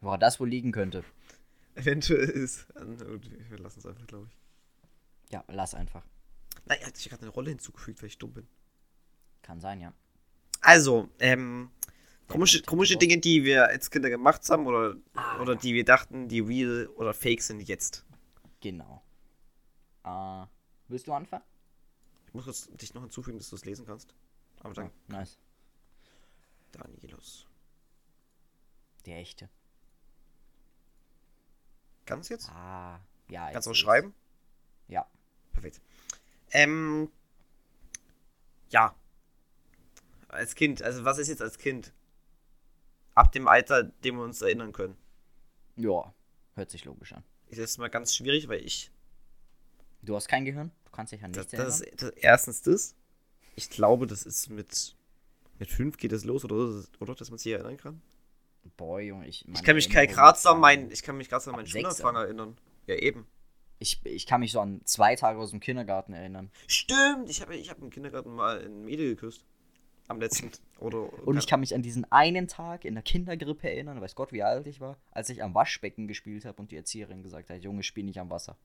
Woran 0.00 0.20
das 0.20 0.40
wohl 0.40 0.48
liegen 0.48 0.72
könnte. 0.72 1.04
Eventuell 1.74 2.28
ist. 2.30 2.66
äh, 2.70 2.80
Wir 3.50 3.58
lassen 3.58 3.80
es 3.80 3.86
einfach, 3.86 4.06
glaube 4.06 4.28
ich. 4.28 5.32
Ja, 5.32 5.44
lass 5.48 5.74
einfach. 5.74 6.04
Nein, 6.64 6.78
er 6.80 6.86
hat 6.88 6.96
sich 6.96 7.08
gerade 7.08 7.22
eine 7.22 7.30
Rolle 7.30 7.50
hinzugefügt, 7.50 8.00
weil 8.02 8.08
ich 8.08 8.18
dumm 8.18 8.32
bin. 8.32 8.48
Kann 9.42 9.60
sein, 9.60 9.80
ja. 9.80 9.92
Also, 10.62 11.08
ähm, 11.20 11.70
komische, 12.26 12.62
komische. 12.62 12.96
Dinge, 12.96 13.18
die 13.18 13.44
wir 13.44 13.68
als 13.68 13.90
Kinder 13.90 14.10
gemacht 14.10 14.48
haben 14.48 14.66
oder, 14.66 14.96
Ah, 15.14 15.40
oder 15.40 15.54
ja. 15.54 15.58
die 15.60 15.74
wir 15.74 15.84
dachten, 15.84 16.28
die 16.28 16.40
real 16.40 16.86
oder 16.96 17.14
fake 17.14 17.42
sind 17.42 17.60
jetzt. 17.60 18.04
Genau. 18.60 19.02
Äh, 20.04 20.46
willst 20.88 21.06
du 21.06 21.12
anfangen? 21.12 21.44
Ich 22.26 22.34
muss 22.34 22.46
jetzt 22.46 22.80
dich 22.80 22.94
noch 22.94 23.02
hinzufügen, 23.02 23.38
dass 23.38 23.50
du 23.50 23.56
es 23.56 23.64
lesen 23.64 23.86
kannst. 23.86 24.14
Aber 24.60 24.74
dann, 24.74 24.88
Oh, 24.88 25.12
nice. 25.12 25.38
Danielus. 26.72 27.46
Der 29.06 29.18
echte. 29.18 29.48
Kannst 32.04 32.30
du 32.30 32.34
jetzt? 32.34 32.48
Ah, 32.50 33.00
ja. 33.28 33.50
Kannst 33.50 33.66
du 33.66 33.70
auch 33.72 33.74
schreiben? 33.74 34.14
Ja. 34.88 35.06
Perfekt. 35.52 35.80
Ähm, 36.52 37.10
ja. 38.70 38.94
Als 40.28 40.54
Kind, 40.54 40.82
also 40.82 41.04
was 41.04 41.18
ist 41.18 41.28
jetzt 41.28 41.42
als 41.42 41.58
Kind? 41.58 41.92
Ab 43.14 43.32
dem 43.32 43.48
Alter, 43.48 43.84
dem 43.84 44.16
wir 44.16 44.24
uns 44.24 44.40
erinnern 44.42 44.72
können. 44.72 44.96
Ja, 45.76 46.14
hört 46.54 46.70
sich 46.70 46.84
logisch 46.84 47.12
an. 47.12 47.24
Ist 47.50 47.58
jetzt 47.58 47.78
mal 47.78 47.88
ganz 47.88 48.14
schwierig, 48.14 48.48
weil 48.48 48.64
ich. 48.64 48.90
Du 50.02 50.16
hast 50.16 50.28
kein 50.28 50.44
Gehirn? 50.44 50.70
Du 50.84 50.90
kannst 50.92 51.12
dich 51.12 51.22
an 51.22 51.32
Das, 51.32 51.46
nichts 51.46 51.52
das, 51.52 51.80
erinnern? 51.80 51.92
ist, 51.92 52.02
das 52.02 52.10
erstens 52.22 52.62
das. 52.62 52.94
Ich 53.56 53.68
glaube, 53.70 54.06
das 54.06 54.22
ist 54.24 54.48
mit. 54.48 54.96
Mit 55.58 55.70
fünf 55.70 55.98
geht 55.98 56.12
es 56.12 56.24
los, 56.24 56.44
oder? 56.44 56.82
Oder 57.00 57.14
dass 57.14 57.30
man 57.30 57.38
sich 57.38 57.52
erinnern 57.52 57.76
kann? 57.76 58.00
Boah, 58.76 59.00
Junge, 59.00 59.26
ich. 59.26 59.46
Ich 59.48 59.62
kann 59.62 59.74
mich 59.76 59.90
gerade 59.90 60.48
an 60.48 60.60
meinen. 60.60 60.90
Ich 60.90 61.02
kann 61.02 61.16
mich 61.16 61.28
gerade 61.28 61.44
an 61.46 61.56
meinen 61.56 61.66
sechs, 61.66 61.98
Schulanfang 61.98 62.16
erinnern. 62.16 62.56
Ja, 62.86 62.94
eben. 62.94 63.26
Ich, 63.78 64.00
ich 64.04 64.26
kann 64.26 64.40
mich 64.40 64.52
so 64.52 64.60
an 64.60 64.82
zwei 64.84 65.16
Tage 65.16 65.38
aus 65.38 65.50
dem 65.50 65.60
Kindergarten 65.60 66.12
erinnern. 66.12 66.50
Stimmt! 66.66 67.30
Ich 67.30 67.40
habe 67.40 67.56
ich 67.56 67.70
hab 67.70 67.78
im 67.80 67.90
Kindergarten 67.90 68.34
mal 68.34 68.62
ein 68.64 68.84
Mädel 68.84 69.14
geküsst. 69.14 69.44
Am 70.10 70.20
letzten. 70.20 70.50
Oder. 70.80 71.08
Und 71.24 71.38
ich 71.38 71.46
kann 71.46 71.60
mich 71.60 71.72
an 71.72 71.82
diesen 71.82 72.10
einen 72.10 72.48
Tag 72.48 72.84
in 72.84 72.94
der 72.94 73.02
Kindergrippe 73.04 73.70
erinnern, 73.70 74.00
weiß 74.00 74.16
Gott, 74.16 74.32
wie 74.32 74.42
alt 74.42 74.66
ich 74.66 74.80
war, 74.80 74.96
als 75.12 75.28
ich 75.28 75.40
am 75.40 75.54
Waschbecken 75.54 76.08
gespielt 76.08 76.44
habe 76.44 76.60
und 76.60 76.72
die 76.72 76.76
Erzieherin 76.76 77.22
gesagt 77.22 77.48
hat, 77.48 77.62
Junge, 77.62 77.84
spiel 77.84 78.02
nicht 78.02 78.18
am 78.18 78.28
Wasser. 78.28 78.56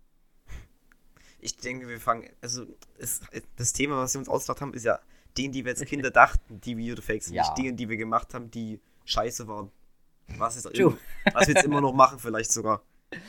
Ich 1.39 1.55
denke, 1.57 1.87
wir 1.87 1.99
fangen. 1.99 2.27
Also, 2.41 2.65
es, 2.97 3.21
das 3.57 3.73
Thema, 3.73 3.97
was 3.97 4.15
wir 4.15 4.19
uns 4.19 4.27
ausgedacht 4.27 4.61
haben, 4.61 4.73
ist 4.73 4.85
ja 4.85 4.99
Dinge, 5.37 5.51
die 5.51 5.65
wir 5.65 5.73
als 5.73 5.85
Kinder 5.85 6.09
dachten, 6.25 6.59
die 6.61 6.77
wir 6.77 6.97
fake 6.97 7.21
sind. 7.21 7.35
Ja. 7.35 7.43
Nicht 7.43 7.59
Dinge, 7.59 7.73
die 7.73 7.89
wir 7.89 7.97
gemacht 7.97 8.33
haben, 8.33 8.49
die 8.49 8.79
scheiße 9.03 9.47
waren. 9.47 9.71
Was, 10.39 10.55
ist 10.55 10.63
True. 10.73 10.97
was 11.31 11.47
wir 11.47 11.53
jetzt 11.53 11.65
immer 11.65 11.81
noch 11.81 11.93
machen, 11.93 12.17
vielleicht 12.17 12.51
sogar. 12.51 12.81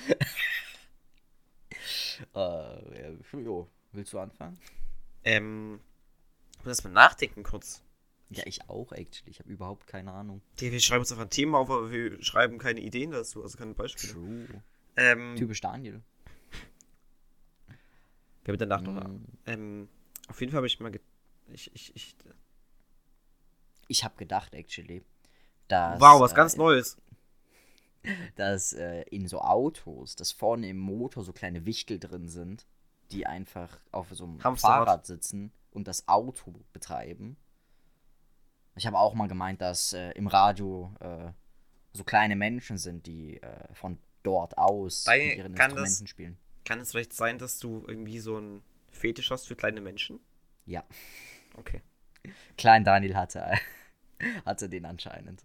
Äh, 2.34 2.38
ja. 2.38 3.66
Willst 3.92 4.12
du 4.14 4.18
anfangen? 4.18 4.58
Ähm. 5.22 5.80
Ich 6.52 6.58
muss 6.60 6.68
erstmal 6.68 6.94
nachdenken 6.94 7.42
kurz. 7.42 7.82
Ja, 8.30 8.42
ich 8.46 8.68
auch, 8.68 8.92
actually. 8.92 9.30
Ich 9.30 9.38
habe 9.38 9.50
überhaupt 9.50 9.86
keine 9.86 10.12
Ahnung. 10.12 10.42
Okay, 10.54 10.72
wir 10.72 10.80
schreiben 10.80 11.00
uns 11.00 11.12
einfach 11.12 11.24
ein 11.24 11.30
Thema 11.30 11.58
auf, 11.58 11.70
aber 11.70 11.90
wir 11.90 12.22
schreiben 12.22 12.58
keine 12.58 12.80
Ideen 12.80 13.12
dazu, 13.12 13.42
also 13.42 13.56
keine 13.56 13.74
Beispiele. 13.74 14.12
True. 14.12 14.62
Ähm, 14.96 15.36
Typisch 15.36 15.60
Daniel. 15.60 16.02
wir 18.44 18.52
haben 18.52 18.58
danach 18.58 18.80
noch. 18.80 19.08
Mm. 19.08 19.24
Ähm, 19.46 19.88
auf 20.28 20.40
jeden 20.40 20.50
Fall 20.50 20.58
habe 20.58 20.66
ich 20.66 20.80
mal. 20.80 20.92
Ich, 21.52 21.70
ich, 21.74 21.94
ich, 21.94 22.16
Ich 23.86 24.02
habe 24.02 24.16
gedacht, 24.16 24.54
actually, 24.54 25.04
dass. 25.68 26.00
wow, 26.00 26.20
was 26.20 26.32
äh, 26.32 26.36
ganz 26.36 26.56
Neues. 26.56 26.96
dass 28.36 28.72
äh, 28.72 29.02
in 29.10 29.28
so 29.28 29.40
Autos, 29.40 30.16
dass 30.16 30.32
vorne 30.32 30.68
im 30.68 30.78
Motor 30.78 31.22
so 31.22 31.32
kleine 31.32 31.66
Wichtel 31.66 31.98
drin 31.98 32.28
sind, 32.28 32.66
die 33.10 33.26
einfach 33.26 33.78
auf 33.92 34.08
so 34.10 34.24
einem 34.24 34.42
Hamsterrad. 34.42 34.86
Fahrrad 34.86 35.06
sitzen 35.06 35.52
und 35.70 35.86
das 35.86 36.08
Auto 36.08 36.52
betreiben. 36.72 37.36
Ich 38.76 38.86
habe 38.86 38.98
auch 38.98 39.14
mal 39.14 39.26
gemeint, 39.28 39.60
dass 39.60 39.92
äh, 39.92 40.10
im 40.12 40.26
Radio 40.26 40.94
äh, 41.00 41.30
so 41.92 42.04
kleine 42.04 42.36
Menschen 42.36 42.78
sind, 42.78 43.06
die 43.06 43.40
äh, 43.42 43.74
von 43.74 43.98
dort 44.22 44.56
aus 44.58 45.04
Deine- 45.04 45.24
mit 45.24 45.36
ihren 45.38 45.54
kann 45.54 45.70
das- 45.70 45.80
Instrumenten 46.00 46.06
spielen. 46.06 46.36
Kann 46.64 46.80
es 46.80 46.90
vielleicht 46.90 47.12
sein, 47.12 47.38
dass 47.38 47.58
du 47.58 47.84
irgendwie 47.86 48.18
so 48.18 48.38
ein 48.38 48.62
Fetisch 48.90 49.30
hast 49.30 49.46
für 49.46 49.56
kleine 49.56 49.80
Menschen? 49.80 50.20
Ja, 50.66 50.84
Okay. 51.58 51.80
Klein 52.58 52.82
Daniel 52.84 53.14
hatte, 53.14 53.52
hatte 54.44 54.68
den 54.68 54.84
anscheinend. 54.84 55.44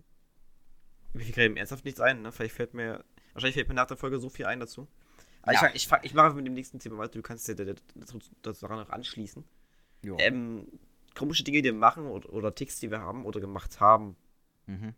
Mir 1.13 1.25
fällt 1.25 1.51
im 1.51 1.57
ernsthaft 1.57 1.85
nichts 1.85 1.99
ein, 2.01 2.21
ne? 2.23 2.31
Vielleicht 2.31 2.55
fällt 2.55 2.73
mir. 2.73 3.05
Wahrscheinlich 3.33 3.53
fällt 3.55 3.69
mir 3.69 3.75
nach 3.75 3.85
der 3.85 3.97
Folge 3.97 4.19
so 4.19 4.29
viel 4.29 4.45
ein 4.45 4.59
dazu. 4.59 4.87
Aber 5.43 5.53
Ja. 5.53 5.67
ich, 5.73 5.85
ich, 5.87 5.91
ich 6.01 6.13
mache 6.15 6.33
mit 6.33 6.45
dem 6.47 6.53
nächsten 6.53 6.79
Thema 6.79 6.97
weiter. 6.97 7.13
Du 7.13 7.21
kannst 7.21 7.47
dir 7.47 7.55
da- 7.55 7.65
da- 7.65 7.73
dazu, 7.95 8.19
dazu 8.41 8.61
daran 8.65 8.79
noch 8.79 8.89
anschließen. 8.89 9.43
Ähm, 10.17 10.67
komische 11.15 11.43
Dinge, 11.43 11.59
die 11.61 11.65
wir 11.65 11.73
machen 11.73 12.07
oder, 12.07 12.31
oder 12.33 12.53
Ticks, 12.55 12.79
die 12.79 12.89
wir 12.91 12.99
haben 13.01 13.25
oder 13.25 13.39
gemacht 13.39 13.79
haben. 13.79 14.15
Mhm. 14.67 14.93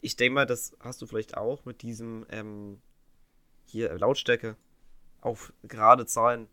Ich 0.00 0.16
denke 0.16 0.34
mal, 0.34 0.46
das 0.46 0.76
hast 0.80 1.00
du 1.02 1.06
vielleicht 1.06 1.36
auch 1.36 1.64
mit 1.64 1.82
diesem 1.82 2.26
ähm, 2.30 2.80
hier 3.66 3.90
äh, 3.92 3.96
Lautstärke 3.96 4.56
auf 5.20 5.52
gerade 5.62 6.06
Zahlen. 6.06 6.48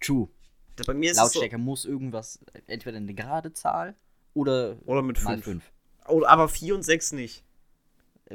True. 0.00 0.28
Da- 0.76 0.84
Bei 0.86 0.94
mir 0.94 1.10
ist 1.10 1.16
Lautstärke 1.16 1.58
muss 1.58 1.84
irgendwas, 1.84 2.38
entweder 2.66 2.98
eine 2.98 3.14
gerade 3.14 3.52
Zahl 3.52 3.94
oder 4.34 4.76
so, 4.76 4.82
oder 4.84 5.02
mit 5.02 5.22
mal 5.24 5.34
5. 5.42 5.44
5. 5.44 5.72
Oder 6.08 6.28
aber 6.28 6.48
4 6.48 6.74
und 6.74 6.82
6 6.82 7.12
nicht. 7.12 7.42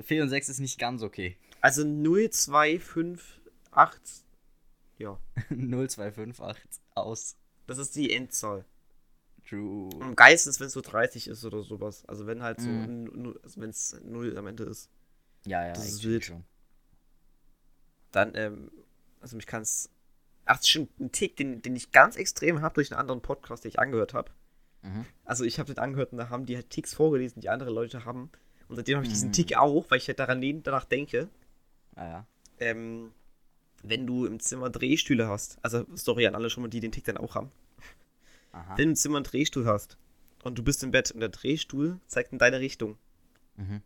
4 0.04 0.24
und 0.24 0.30
6 0.30 0.50
ist 0.50 0.60
nicht 0.60 0.80
ganz 0.80 1.04
okay. 1.04 1.38
Also 1.62 1.86
0, 1.86 2.30
2, 2.32 2.80
5, 2.80 3.40
8. 3.72 4.02
Ja, 4.98 5.18
0258 5.50 6.82
aus. 6.96 7.36
das 7.68 7.78
ist 7.78 7.96
die 7.96 8.12
Endzahl. 8.14 8.66
True. 9.52 9.90
Am 10.00 10.16
geilsten 10.16 10.50
ist, 10.50 10.60
wenn 10.62 10.68
es 10.68 10.74
so 10.74 10.82
30 10.82 11.28
ist 11.28 11.44
oder 11.44 11.62
sowas. 11.62 12.06
Also 12.08 12.26
wenn 12.26 12.42
halt 12.42 12.62
so, 12.62 12.70
also 12.70 13.60
wenn 13.62 13.70
es 13.70 14.00
0 14.04 14.38
am 14.38 14.48
Ende 14.48 14.64
ist. 14.64 14.90
Ja, 15.46 15.66
ja, 15.68 15.74
Das 15.74 15.86
ist 15.88 16.04
wild. 16.06 16.24
schon. 16.24 16.44
Dann, 18.12 18.34
ähm, 18.36 18.72
also 19.20 19.36
mich 19.36 19.46
kann 19.48 19.62
es. 19.62 19.90
Ach, 20.46 20.56
das 20.56 20.62
ist 20.62 20.70
schon 20.70 20.88
ein 21.00 21.12
Tick, 21.12 21.36
den, 21.38 21.62
den 21.62 21.76
ich 21.76 21.92
ganz 21.92 22.16
extrem 22.16 22.62
habe 22.62 22.76
durch 22.76 22.92
einen 22.92 23.00
anderen 23.00 23.22
Podcast, 23.22 23.64
den 23.64 23.70
ich 23.70 23.80
angehört 23.80 24.14
habe. 24.14 24.32
Mhm. 24.84 25.06
Also 25.26 25.44
ich 25.44 25.60
habe 25.60 25.74
den 25.74 25.80
angehört 25.80 26.12
und 26.14 26.18
da 26.18 26.30
haben 26.30 26.46
die 26.46 26.56
halt 26.56 26.70
Ticks 26.70 26.94
vorgelesen, 26.94 27.42
die 27.42 27.50
andere 27.50 27.72
Leute 27.72 28.06
haben. 28.06 28.32
Und 28.68 28.76
seitdem 28.78 28.96
habe 28.96 29.06
ich 29.06 29.12
diesen 29.12 29.30
Mhm. 29.30 29.34
Tick 29.34 29.58
auch, 29.58 29.86
weil 29.90 29.98
ich 29.98 30.08
halt 30.08 30.20
daran 30.20 30.42
danach 30.64 30.86
denke. 30.86 31.30
Ah, 31.96 32.06
ja. 32.06 32.26
Ähm, 32.60 33.12
wenn 33.84 34.08
du 34.08 34.26
im 34.26 34.40
Zimmer 34.40 34.70
Drehstühle 34.70 35.28
hast, 35.28 35.58
also 35.62 35.86
sorry 35.94 36.26
an 36.28 36.36
alle 36.36 36.50
schon 36.50 36.64
mal, 36.64 36.70
die 36.70 36.80
den 36.80 36.92
Tick 36.92 37.04
dann 37.04 37.18
auch 37.18 37.36
haben. 37.36 37.52
Aha. 38.52 38.78
Wenn 38.78 38.86
du 38.86 38.92
im 38.92 38.96
Zimmer 38.96 39.18
einen 39.18 39.24
Drehstuhl 39.26 39.66
hast 39.66 39.98
und 40.44 40.58
du 40.58 40.64
bist 40.64 40.84
im 40.84 40.92
Bett 40.92 41.12
und 41.12 41.20
der 41.20 41.30
Drehstuhl 41.30 42.00
zeigt 42.08 42.32
in 42.34 42.40
deine 42.40 42.60
Richtung, 42.60 42.98
Mhm. 43.58 43.82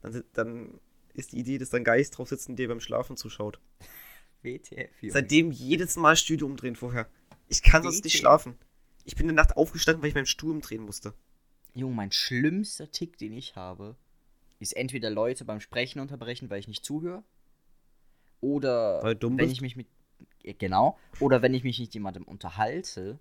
dann, 0.00 0.24
dann 0.32 0.80
ist 1.14 1.32
die 1.32 1.38
Idee, 1.38 1.58
dass 1.58 1.70
dein 1.70 1.84
Geist 1.84 2.16
drauf 2.16 2.28
sitzt 2.28 2.48
und 2.48 2.56
dir 2.56 2.68
beim 2.68 2.80
Schlafen 2.80 3.16
zuschaut. 3.16 3.60
WTF. 4.42 4.90
Junge. 5.02 5.12
Seitdem 5.12 5.50
jedes 5.50 5.96
Mal 5.96 6.16
Stühle 6.16 6.46
umdrehen 6.46 6.76
vorher. 6.76 7.08
Ich 7.48 7.62
kann 7.62 7.82
sonst 7.82 8.04
nicht 8.04 8.16
schlafen. 8.16 8.56
Ich 9.04 9.16
bin 9.16 9.28
in 9.28 9.34
der 9.34 9.44
Nacht 9.44 9.56
aufgestanden, 9.56 10.02
weil 10.02 10.10
ich 10.10 10.14
meinen 10.14 10.26
Stuhl 10.26 10.52
umdrehen 10.52 10.82
musste. 10.82 11.14
Junge, 11.74 11.94
mein 11.94 12.12
schlimmster 12.12 12.90
Tick, 12.90 13.18
den 13.18 13.32
ich 13.32 13.56
habe, 13.56 13.96
ist 14.60 14.76
entweder 14.76 15.10
Leute 15.10 15.44
beim 15.44 15.60
Sprechen 15.60 15.98
unterbrechen, 16.00 16.50
weil 16.50 16.60
ich 16.60 16.68
nicht 16.68 16.84
zuhöre. 16.84 17.24
Oder 18.40 19.02
wenn 19.02 19.36
bist? 19.36 19.52
ich 19.52 19.60
mich 19.60 19.76
mit. 19.76 19.88
Genau. 20.58 20.96
Oder 21.20 21.42
wenn 21.42 21.54
ich 21.54 21.64
mich 21.64 21.78
mit 21.80 21.92
jemandem 21.94 22.22
unterhalte, 22.24 23.18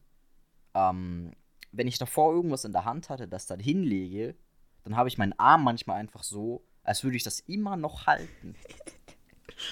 ähm, 0.78 1.32
wenn 1.72 1.88
ich 1.88 1.98
davor 1.98 2.34
irgendwas 2.34 2.66
in 2.66 2.72
der 2.72 2.86
Hand 2.86 3.10
hatte, 3.10 3.28
das 3.28 3.48
dann 3.48 3.60
hinlege, 3.60 4.36
dann 4.84 4.96
habe 4.96 5.10
ich 5.10 5.18
meinen 5.18 5.38
Arm 5.38 5.64
manchmal 5.64 6.00
einfach 6.00 6.24
so, 6.24 6.64
als 6.84 7.04
würde 7.04 7.18
ich 7.18 7.24
das 7.24 7.40
immer 7.42 7.76
noch 7.76 8.08
halten. 8.08 8.56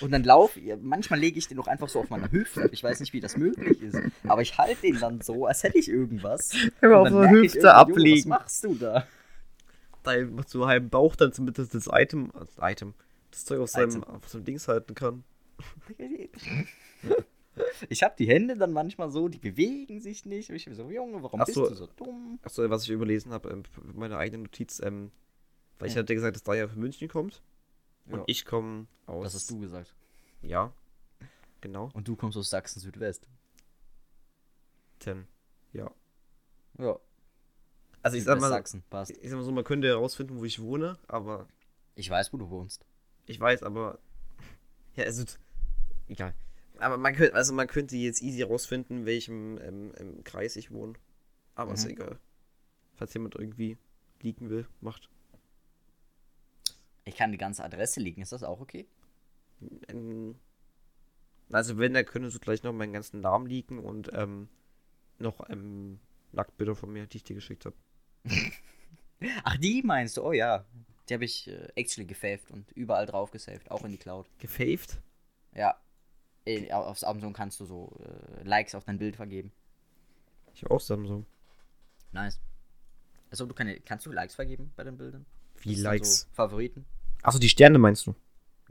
Und 0.02 0.12
dann 0.12 0.24
laufe 0.24 0.60
ich, 0.60 0.74
manchmal 0.82 1.20
lege 1.20 1.38
ich 1.38 1.48
den 1.48 1.60
auch 1.60 1.68
einfach 1.68 1.90
so 1.90 2.00
auf 2.00 2.10
meine 2.10 2.32
Hüfte. 2.32 2.70
Ich 2.72 2.84
weiß 2.84 3.00
nicht, 3.00 3.14
wie 3.14 3.20
das 3.20 3.38
möglich 3.38 3.82
ist. 3.82 3.98
Aber 4.28 4.42
ich 4.42 4.58
halte 4.58 4.82
den 4.82 5.00
dann 5.00 5.22
so, 5.22 5.46
als 5.46 5.64
hätte 5.64 5.78
ich 5.78 5.88
irgendwas. 5.88 6.54
Hör 6.80 7.10
merke 7.10 7.46
ich 7.46 7.56
irgendwie, 7.56 8.02
Junge, 8.02 8.18
Was 8.18 8.26
machst 8.26 8.64
du 8.64 8.74
da? 8.76 9.08
Da 10.04 10.26
macht 10.26 10.50
so 10.50 10.62
einen 10.62 10.70
halben 10.70 10.90
Bauch 10.90 11.16
dann, 11.16 11.32
damit 11.36 11.58
das, 11.60 11.70
das 11.70 11.88
Item, 11.92 12.32
das 12.34 12.58
Item, 12.60 12.94
das 13.32 13.46
Zeug 13.46 13.60
auf 13.60 13.70
seinem, 13.70 14.04
auf 14.04 14.28
seinem 14.28 14.44
Dings 14.44 14.68
halten 14.68 14.96
kann. 14.96 15.24
Ich 17.90 18.04
habe 18.04 18.16
die 18.18 18.28
Hände 18.28 18.56
dann 18.58 18.72
manchmal 18.74 19.10
so, 19.10 19.28
die 19.28 19.38
bewegen 19.38 20.00
sich 20.02 20.26
nicht. 20.26 20.50
Und 20.50 20.56
ich 20.58 20.66
bin 20.66 20.74
so, 20.76 20.90
Junge, 20.90 21.22
warum 21.24 21.40
Ach 21.42 21.46
bist 21.46 21.56
so. 21.56 21.68
du 21.70 21.76
so 21.76 21.88
dumm? 21.88 22.40
Achso, 22.44 22.70
was 22.70 22.84
ich 22.84 22.90
überlesen 22.90 23.32
habe, 23.32 23.50
ähm, 23.50 23.64
meine 23.94 24.18
eigene 24.18 24.44
Notiz, 24.44 24.80
ähm, 24.84 25.12
weil 25.80 25.90
ich 25.90 25.98
hatte 25.98 26.14
gesagt, 26.14 26.36
dass 26.36 26.44
Daya 26.44 26.68
von 26.68 26.80
München 26.80 27.08
kommt. 27.08 27.42
Und 28.08 28.20
Ja. 28.20 28.24
ich 28.28 28.46
komme 28.46 28.88
aus. 29.06 29.24
Das 29.26 29.36
hast 29.36 29.50
du 29.52 29.60
gesagt. 29.60 29.96
Ja. 30.42 30.74
Genau. 31.62 31.90
Und 31.94 32.08
du 32.08 32.16
kommst 32.16 32.38
aus 32.38 32.50
Sachsen 32.50 32.80
Südwest. 32.80 33.28
Ten. 35.00 35.28
Ja. 35.74 35.92
Ja. 36.78 37.00
Also 38.02 38.18
ich 38.18 38.24
sag 38.24 38.40
mal, 38.40 38.50
Sachsen, 38.50 38.84
passt. 38.90 39.12
ich 39.12 39.30
sag 39.30 39.38
mal 39.38 39.44
so, 39.44 39.52
man 39.52 39.64
könnte 39.64 39.88
herausfinden, 39.88 40.38
wo 40.38 40.46
ich 40.46 40.62
wohne, 40.62 40.98
aber 41.08 41.48
Ich 41.96 42.10
weiß, 42.10 42.32
wo 42.34 42.38
du 42.38 42.50
wohnst. 42.50 42.86
ich 43.26 43.40
weiß, 43.40 43.64
aber. 43.64 44.00
Ja, 44.96 45.04
also. 45.06 45.26
Egal. 46.08 46.34
Aber 46.86 46.98
man 47.00 47.16
könnte, 47.16 47.34
also 47.34 47.52
man 47.52 47.66
könnte 47.66 47.96
jetzt 47.98 48.22
easy 48.22 48.38
herausfinden, 48.38 49.00
in 49.00 49.06
welchem 49.08 49.58
ähm, 49.60 49.92
im 49.98 50.24
Kreis 50.24 50.56
ich 50.56 50.70
wohne. 50.70 50.94
Aber 51.56 51.74
ist 51.74 51.86
Mhm. 51.86 51.92
egal. 51.94 52.20
Falls 52.94 53.12
jemand 53.16 53.34
irgendwie 53.34 53.80
liegen 54.22 54.52
will, 54.52 54.68
macht. 54.82 55.10
Ich 57.04 57.16
kann 57.16 57.32
die 57.32 57.40
ganze 57.40 57.64
Adresse 57.64 58.00
liegen, 58.00 58.22
ist 58.22 58.34
das 58.34 58.44
auch 58.44 58.60
okay? 58.62 58.86
Ähm, 59.88 60.36
also 61.50 61.80
wenn, 61.80 61.96
dann 61.96 62.06
könntest 62.06 62.36
du 62.36 62.40
gleich 62.40 62.62
noch 62.62 62.72
meinen 62.72 62.94
ganzen 62.94 63.20
Namen 63.20 63.48
liegen 63.48 63.80
und 63.80 64.12
ähm, 64.14 64.48
noch 65.18 65.50
ähm, 65.50 66.00
Nacktbilder 66.34 66.76
von 66.76 66.94
mir, 66.94 67.08
die 67.08 67.18
ich 67.18 67.24
dir 67.24 67.34
geschickt 67.34 67.66
habe. 67.66 67.76
Ach, 69.44 69.58
die 69.58 69.82
meinst 69.84 70.18
du? 70.18 70.24
Oh 70.24 70.34
ja. 70.34 70.66
Die 71.10 71.16
habe 71.16 71.26
ich 71.26 71.48
äh, 71.48 71.68
actually 71.76 72.06
gefaved 72.06 72.52
und 72.52 72.72
überall 72.74 73.08
drauf 73.08 73.32
gesaved, 73.32 73.72
auch 73.72 73.84
in 73.86 73.92
die 73.92 73.98
Cloud. 73.98 74.30
Gefaved? 74.38 75.02
Ja. 75.56 75.80
Auf 76.72 77.00
Samsung 77.00 77.34
kannst 77.34 77.60
du 77.60 77.66
so 77.66 77.92
äh, 78.00 78.44
Likes 78.44 78.76
auf 78.76 78.84
dein 78.84 78.98
Bild 78.98 79.16
vergeben. 79.16 79.52
Ich 80.54 80.64
hab 80.64 80.72
auch 80.72 80.80
Samsung. 80.80 81.26
Nice. 82.12 82.40
Also 83.32 83.46
du 83.46 83.54
kann, 83.54 83.74
kannst 83.84 84.06
du 84.06 84.12
Likes 84.12 84.36
vergeben 84.36 84.72
bei 84.76 84.84
den 84.84 84.98
Bildern? 84.98 85.26
Wie 85.62 85.74
Das 85.74 85.84
Likes? 85.84 86.22
So 86.22 86.28
Favoriten? 86.34 86.86
Achso, 87.24 87.40
die 87.40 87.50
Sterne 87.50 87.80
meinst 87.80 88.06
du? 88.08 88.16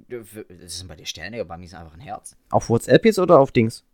Das 0.08 0.78
sind 0.78 0.88
bei 0.88 0.96
dir 0.96 1.06
Sterne, 1.06 1.40
aber 1.40 1.48
bei 1.48 1.58
mir 1.58 1.66
ist 1.66 1.74
einfach 1.74 1.94
ein 1.94 2.00
Herz. 2.00 2.36
Auf 2.50 2.68
WhatsApp 2.68 3.04
jetzt 3.04 3.18
oder 3.18 3.38
auf 3.38 3.52
Dings? 3.52 3.84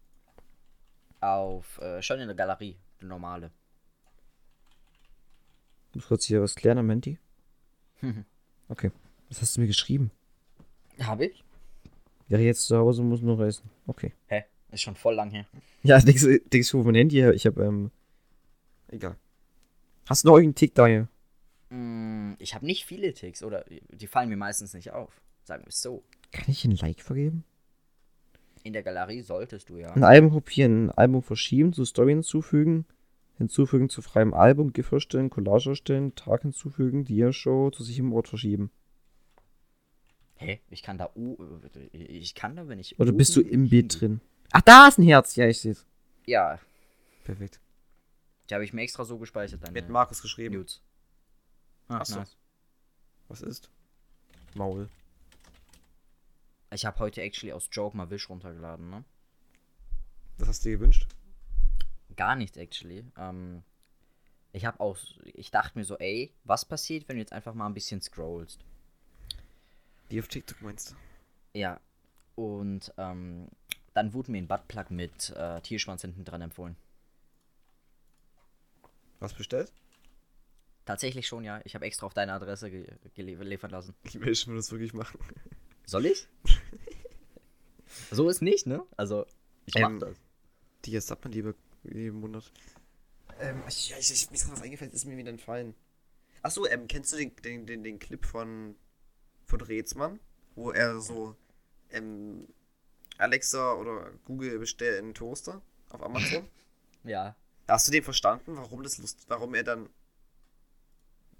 Auf, 1.20 1.78
äh, 1.78 2.00
schon 2.02 2.20
in 2.20 2.28
der 2.28 2.36
Galerie, 2.36 2.78
die 3.00 3.06
normale. 3.06 3.50
Ich 5.90 5.96
muss 5.96 6.06
kurz 6.06 6.24
hier 6.24 6.40
was 6.42 6.54
klären, 6.54 6.84
Menti. 6.86 7.18
Okay. 8.68 8.92
Was 9.28 9.42
hast 9.42 9.56
du 9.56 9.60
mir 9.60 9.66
geschrieben? 9.66 10.12
Habe 11.00 11.26
ich? 11.26 11.42
Wäre 12.30 12.42
jetzt 12.42 12.66
zu 12.66 12.78
Hause, 12.78 13.02
muss 13.02 13.22
noch 13.22 13.40
essen. 13.40 13.68
Okay. 13.88 14.12
Hä? 14.28 14.44
Ist 14.70 14.82
schon 14.82 14.94
voll 14.94 15.16
lang 15.16 15.32
her. 15.32 15.46
Ja, 15.82 15.98
denkst 15.98 16.24
denkst 16.52 16.70
du, 16.70 16.82
mein 16.84 16.94
Handy 16.94 17.16
her? 17.16 17.34
Ich 17.34 17.44
habe, 17.44 17.64
ähm. 17.64 17.90
Egal. 18.86 19.16
Hast 20.08 20.22
du 20.22 20.28
noch 20.28 20.36
irgendeinen 20.36 20.54
Tick 20.54 20.74
da 20.76 20.86
hier? 20.86 21.08
Mm, 21.70 22.34
ich 22.38 22.54
habe 22.54 22.66
nicht 22.66 22.84
viele 22.84 23.12
Ticks, 23.14 23.42
oder 23.42 23.64
die 23.68 24.06
fallen 24.06 24.28
mir 24.28 24.36
meistens 24.36 24.74
nicht 24.74 24.92
auf. 24.92 25.20
Sagen 25.42 25.64
wir 25.64 25.70
es 25.70 25.82
so. 25.82 26.04
Kann 26.30 26.44
ich 26.46 26.64
ein 26.64 26.76
Like 26.76 27.00
vergeben? 27.00 27.42
In 28.62 28.74
der 28.74 28.84
Galerie 28.84 29.22
solltest 29.22 29.68
du 29.68 29.78
ja. 29.78 29.90
Ein 29.90 30.04
Album 30.04 30.30
kopieren, 30.30 30.86
ein 30.86 30.90
Album 30.92 31.22
verschieben, 31.24 31.72
zu 31.72 31.84
Story 31.84 32.12
hinzufügen, 32.12 32.86
hinzufügen 33.38 33.88
zu 33.88 34.02
freiem 34.02 34.34
Album, 34.34 34.72
GIF 34.72 34.92
erstellen, 34.92 35.30
Collage 35.30 35.70
erstellen, 35.70 36.14
Tag 36.14 36.42
hinzufügen, 36.42 37.04
Dia-Show, 37.04 37.70
zu 37.70 37.82
sich 37.82 37.98
im 37.98 38.12
Ort 38.12 38.28
verschieben. 38.28 38.70
Hä? 40.40 40.58
Ich 40.70 40.82
kann 40.82 40.96
da 40.96 41.10
o 41.14 41.36
ich 41.92 42.34
kann 42.34 42.56
da, 42.56 42.66
wenn 42.66 42.78
ich 42.78 42.98
Oder 42.98 43.12
bist 43.12 43.36
du 43.36 43.42
im 43.42 43.66
hingehe- 43.66 43.86
drin? 43.88 44.20
Ach, 44.52 44.62
da 44.62 44.88
ist 44.88 44.98
ein 44.98 45.02
Herz. 45.04 45.36
Ja, 45.36 45.46
ich 45.46 45.60
sehe 45.60 45.72
es. 45.72 45.86
Ja, 46.26 46.58
Perfekt. 47.24 47.60
die 48.48 48.54
habe 48.54 48.64
ich 48.64 48.72
mir 48.72 48.80
extra 48.82 49.04
so 49.04 49.18
gespeichert 49.18 49.62
dann. 49.62 49.74
Mit 49.74 49.88
Markus 49.90 50.22
geschrieben. 50.22 50.54
Nudes. 50.56 50.80
Ah, 51.88 51.98
Ach 52.00 52.06
so. 52.06 52.18
nice. 52.20 52.36
Was 53.28 53.42
ist? 53.42 53.70
Maul. 54.54 54.88
Ich 56.72 56.86
habe 56.86 56.98
heute 57.00 57.20
actually 57.20 57.52
aus 57.52 57.68
Joke 57.70 57.96
mal 57.96 58.08
Wish 58.10 58.28
runtergeladen, 58.30 58.88
ne? 58.90 59.04
Was 60.38 60.48
hast 60.48 60.64
du 60.64 60.70
dir 60.70 60.78
gewünscht? 60.78 61.06
Gar 62.16 62.34
nichts 62.36 62.56
actually. 62.56 63.04
Ähm, 63.18 63.62
ich 64.52 64.64
habe 64.64 64.80
aus 64.80 65.18
ich 65.24 65.50
dachte 65.50 65.78
mir 65.78 65.84
so, 65.84 65.98
ey, 65.98 66.32
was 66.44 66.64
passiert, 66.64 67.08
wenn 67.08 67.16
du 67.16 67.20
jetzt 67.20 67.32
einfach 67.34 67.52
mal 67.54 67.66
ein 67.66 67.74
bisschen 67.74 68.00
scrollst? 68.00 68.64
Die 70.10 70.20
auf 70.20 70.28
TikTok 70.28 70.60
meinst 70.62 70.90
du? 70.90 71.58
Ja. 71.58 71.80
Und 72.34 72.92
ähm, 72.96 73.48
dann 73.94 74.12
wurde 74.12 74.32
mir 74.32 74.38
ein 74.38 74.48
Buttplug 74.48 74.90
mit 74.90 75.30
äh, 75.30 75.60
Tierschwanz 75.60 76.02
hinten 76.02 76.24
dran 76.24 76.40
empfohlen. 76.42 76.76
Was 79.18 79.34
bestellt? 79.34 79.72
Tatsächlich 80.86 81.26
schon, 81.26 81.44
ja. 81.44 81.60
Ich 81.64 81.74
habe 81.74 81.84
extra 81.84 82.06
auf 82.06 82.14
deine 82.14 82.32
Adresse 82.32 82.70
ge 82.70 82.86
geliefert 83.14 83.70
lassen. 83.70 83.94
Ich 84.04 84.18
will 84.18 84.34
schon 84.34 84.56
das 84.56 84.72
wirklich 84.72 84.94
machen. 84.94 85.20
Soll 85.84 86.06
ich? 86.06 86.26
so 88.10 88.28
ist 88.28 88.42
nicht, 88.42 88.66
ne? 88.66 88.82
Also, 88.96 89.26
ich 89.66 89.74
mach 89.74 89.90
Ähm, 89.90 90.00
das. 90.00 90.16
Die 90.84 90.92
jetzt 90.92 91.08
sagt 91.08 91.24
man 91.24 91.32
lieber 91.32 91.54
jeden 91.84 92.20
Monat. 92.20 92.50
Ähm, 93.38 93.62
ich, 93.68 93.92
ich, 93.98 94.10
ich, 94.10 94.30
mir 94.30 94.36
ist 94.36 94.44
gerade 94.44 94.56
was 94.56 94.62
eingefallen, 94.62 94.92
ist 94.92 95.04
mir 95.04 95.16
wieder 95.16 95.30
entfallen. 95.30 95.74
Achso, 96.42 96.66
ähm, 96.66 96.88
kennst 96.88 97.12
du 97.12 97.18
den, 97.18 97.36
den, 97.36 97.66
den, 97.66 97.84
den 97.84 97.98
Clip 97.98 98.24
von, 98.24 98.74
von 99.50 99.60
Rätsmann? 99.60 100.18
Wo 100.54 100.70
er 100.70 101.00
so, 101.00 101.36
ähm, 101.90 102.46
Alexa 103.18 103.74
oder 103.74 104.10
Google 104.24 104.58
bestell 104.58 104.98
einen 104.98 105.14
Toaster 105.14 105.60
auf 105.90 106.02
Amazon. 106.02 106.48
Ja. 107.02 107.34
Hast 107.66 107.88
du 107.88 107.92
den 107.92 108.02
verstanden, 108.04 108.56
warum 108.58 108.82
das 108.82 108.98
Lust, 108.98 109.24
warum 109.28 109.54
er 109.54 109.62
dann. 109.64 109.88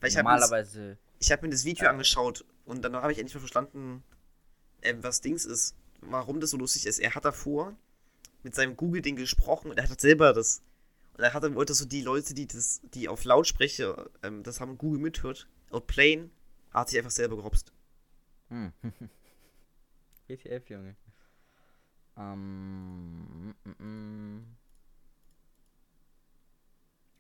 Weil 0.01 0.09
ich 0.09 0.17
habe 0.17 0.27
mir, 0.29 0.37
das- 0.39 0.49
Normalerweise. 0.51 0.97
ich 1.19 1.31
hab 1.31 1.43
mir 1.43 1.51
das 1.51 1.65
Video 1.67 1.85
Ja. 1.85 1.91
angeschaut 1.91 2.47
und 2.65 2.83
dann 2.83 2.97
habe 2.97 3.13
ich 3.13 3.19
endlich 3.19 3.35
mal 3.35 3.41
verstanden, 3.41 4.03
ähm, 4.81 5.03
was 5.03 5.21
Dings 5.21 5.45
ist, 5.45 5.75
warum 6.01 6.41
das 6.41 6.51
so 6.51 6.57
lustig 6.57 6.87
ist. 6.87 6.99
Er 6.99 7.15
hat 7.15 7.27
davor 7.27 7.77
mit 8.43 8.55
seinem 8.55 8.75
Google-Ding 8.75 9.17
gesprochen 9.17 9.71
und 9.71 9.77
er 9.79 9.87
hat 9.91 10.01
selber 10.01 10.33
das. 10.33 10.63
Und 11.19 11.25
er 11.25 11.35
hat 11.35 11.43
dann 11.45 11.55
wollte 11.57 11.75
so 11.75 11.85
die 11.85 12.01
Leute, 12.01 12.33
die 12.33 12.47
das, 12.47 12.81
die 12.95 13.09
auf 13.09 13.25
Lautsprecher 13.25 14.09
ähm, 14.23 14.43
das 14.43 14.61
haben 14.61 14.79
Google 14.79 15.01
mithört, 15.01 15.47
auf 15.71 15.87
Plain, 15.87 16.31
hat 16.71 16.89
sich 16.89 16.97
einfach 16.99 17.11
selber 17.11 17.37
gerobst. 17.37 17.71
Hm. 18.51 18.73
WTF, 20.29 20.69
Junge. 20.69 20.97
Ähm. 22.17 23.55
mm, 23.65 23.71
mm, 23.71 23.85
mm. 23.85 24.57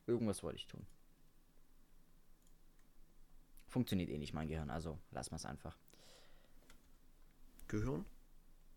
Irgendwas 0.06 0.42
wollte 0.42 0.56
ich 0.58 0.66
tun. 0.66 0.86
Funktioniert 3.68 4.10
eh 4.10 4.18
nicht 4.18 4.32
mein 4.32 4.48
Gehirn, 4.48 4.70
also 4.70 4.98
lass 5.12 5.30
mal's 5.30 5.44
einfach. 5.44 5.78
Gehirn? 7.68 8.04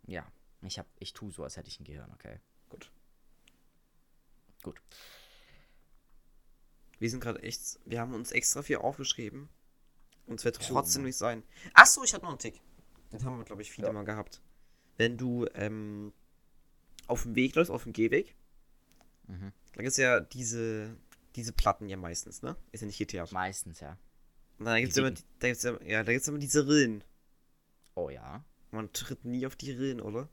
Ja, 0.06 0.32
ich 0.62 0.78
hab, 0.78 0.86
ich 1.00 1.14
tu 1.14 1.32
so, 1.32 1.44
als 1.44 1.58
hätte 1.58 1.70
ich 1.70 1.80
ein 1.80 1.86
Gehirn, 1.86 2.12
okay. 2.12 2.40
Gut. 2.70 2.92
Gut. 4.62 4.80
Wir 7.00 7.10
sind 7.10 7.20
gerade 7.20 7.42
echt. 7.42 7.80
Wir 7.86 8.00
haben 8.00 8.14
uns 8.14 8.32
extra 8.32 8.62
viel 8.62 8.78
aufgeschrieben. 8.78 9.50
Und 10.26 10.40
es 10.40 10.46
wird 10.46 10.62
trotzdem 10.62 11.04
nicht 11.04 11.18
sein. 11.18 11.44
Achso, 11.74 12.04
ich 12.04 12.14
hatte 12.14 12.24
noch 12.24 12.30
einen 12.32 12.40
Tick. 12.40 12.62
Den 13.12 13.24
haben 13.26 13.38
wir, 13.38 13.46
glaube 13.46 13.62
ich, 13.62 13.72
viele 13.72 13.88
Ja. 13.88 13.94
mal 13.94 14.06
gehabt. 14.06 14.42
Wenn 14.98 15.18
du 15.18 15.46
ähm, 15.54 16.14
auf 17.08 17.24
dem 17.24 17.36
Weg 17.36 17.56
läufst, 17.56 17.72
auf 17.72 17.84
dem 17.84 17.94
Gehweg, 17.94 18.36
Mhm. 19.28 19.52
da 19.74 19.78
gibt 19.82 19.88
es 19.92 19.98
ja 19.98 20.20
diese, 20.20 20.96
diese 21.36 21.54
Platten 21.54 21.88
ja 21.90 21.96
meistens, 21.98 22.42
ne? 22.42 22.56
Ist 22.72 22.82
ja 22.82 22.88
nicht 22.88 22.98
GTA. 22.98 23.26
Meistens, 23.32 23.80
ja. 23.80 23.98
Und 24.60 24.66
dann 24.66 24.80
gibt 24.80 24.92
es 24.92 24.98
immer, 24.98 25.12
da 25.12 25.48
gibt's 25.48 25.64
ja, 25.64 26.04
da 26.04 26.12
gibt's 26.12 26.28
immer 26.28 26.40
diese 26.40 26.68
Rillen. 26.68 27.04
Oh 27.96 28.10
ja. 28.10 28.44
Man 28.72 28.92
tritt 28.94 29.24
nie 29.26 29.46
auf 29.46 29.56
die 29.56 29.72
Rillen, 29.72 30.02
oder? 30.02 30.28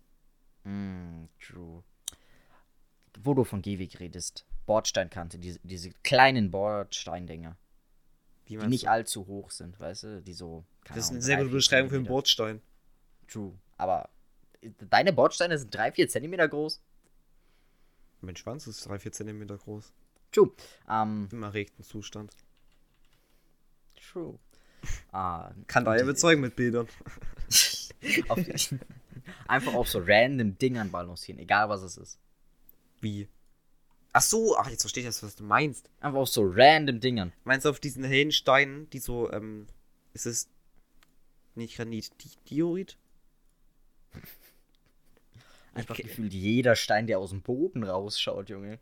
Mm, 0.65 1.27
true. 1.41 1.83
Wo 3.23 3.35
du 3.35 3.45
von 3.45 3.61
Gehweg 3.63 4.01
redest. 4.01 4.45
Bordsteinkante, 4.67 5.39
diese, 5.39 5.59
diese 5.63 5.91
kleinen 6.03 6.51
Bordsteindinger, 6.51 7.57
Die 8.51 8.57
meinst 8.59 8.69
nicht 8.71 8.85
du? 8.85 8.91
allzu 8.91 9.27
hoch 9.27 9.51
sind, 9.51 9.81
weißt 9.81 10.03
du? 10.05 10.23
Die 10.23 10.35
so. 10.35 10.65
keine 10.85 10.97
Das 10.97 11.05
ist 11.07 11.11
Ahnung, 11.11 11.17
eine 11.17 11.23
sehr 11.25 11.37
gute 11.39 11.51
Beschreibung 11.51 11.89
für 11.89 11.95
einen 11.97 12.05
Zentimeter. 12.05 12.13
Bordstein. 12.13 12.61
True. 13.29 13.53
Aber 13.79 14.11
deine 14.91 15.13
Bordsteine 15.15 15.57
sind 15.59 15.75
3-4 15.75 16.09
Zentimeter 16.09 16.49
groß? 16.49 16.81
Mein 18.21 18.37
Schwanz 18.37 18.67
ist 18.67 18.87
3-4 18.91 19.13
cm 19.13 19.47
groß. 19.47 19.93
True. 20.33 20.51
Ähm, 20.91 21.29
Im 21.33 21.43
erregten 21.43 21.83
Zustand. 21.85 22.31
true. 24.13 24.39
Ah, 25.13 25.51
Kann 25.67 25.85
daher 25.85 25.99
die- 25.99 26.05
überzeugen 26.05 26.41
mit 26.41 26.57
Bildern. 26.57 26.89
auf 28.29 28.39
die, 28.43 28.79
einfach 29.49 29.75
auf 29.75 29.89
so 29.91 30.01
random 30.03 30.57
Dingern 30.57 30.91
balancieren, 30.91 31.39
egal 31.39 31.69
was 31.69 31.83
es 31.83 31.97
ist. 31.99 32.19
Wie? 33.03 33.29
Ach 34.13 34.23
so, 34.23 34.57
ach, 34.57 34.69
jetzt 34.69 34.83
verstehe 34.83 35.03
ich 35.03 35.09
das, 35.09 35.23
was 35.23 35.37
du 35.37 35.45
meinst. 35.45 35.89
Einfach 36.01 36.19
auf 36.19 36.29
so 36.29 36.43
random 36.45 36.99
Dingern. 37.01 37.33
Meinst 37.45 37.65
du 37.65 37.71
auf 37.71 37.79
diesen 37.79 38.03
hellen 38.05 38.33
Steinen, 38.33 38.91
die 38.91 38.99
so, 38.99 39.31
ähm, 39.33 39.67
ist 40.15 40.27
es 40.27 40.49
nicht 41.55 41.77
Granit, 41.77 42.11
Di 42.23 42.31
Diorit? 42.49 42.97
Einfach 45.75 45.95
Okay. 45.95 46.03
gefühlt 46.03 46.33
jeder 46.33 46.75
Stein, 46.75 47.07
der 47.07 47.21
aus 47.21 47.31
dem 47.31 47.43
Boden 47.43 47.85
rausschaut, 47.85 48.49
Junge. 48.51 48.81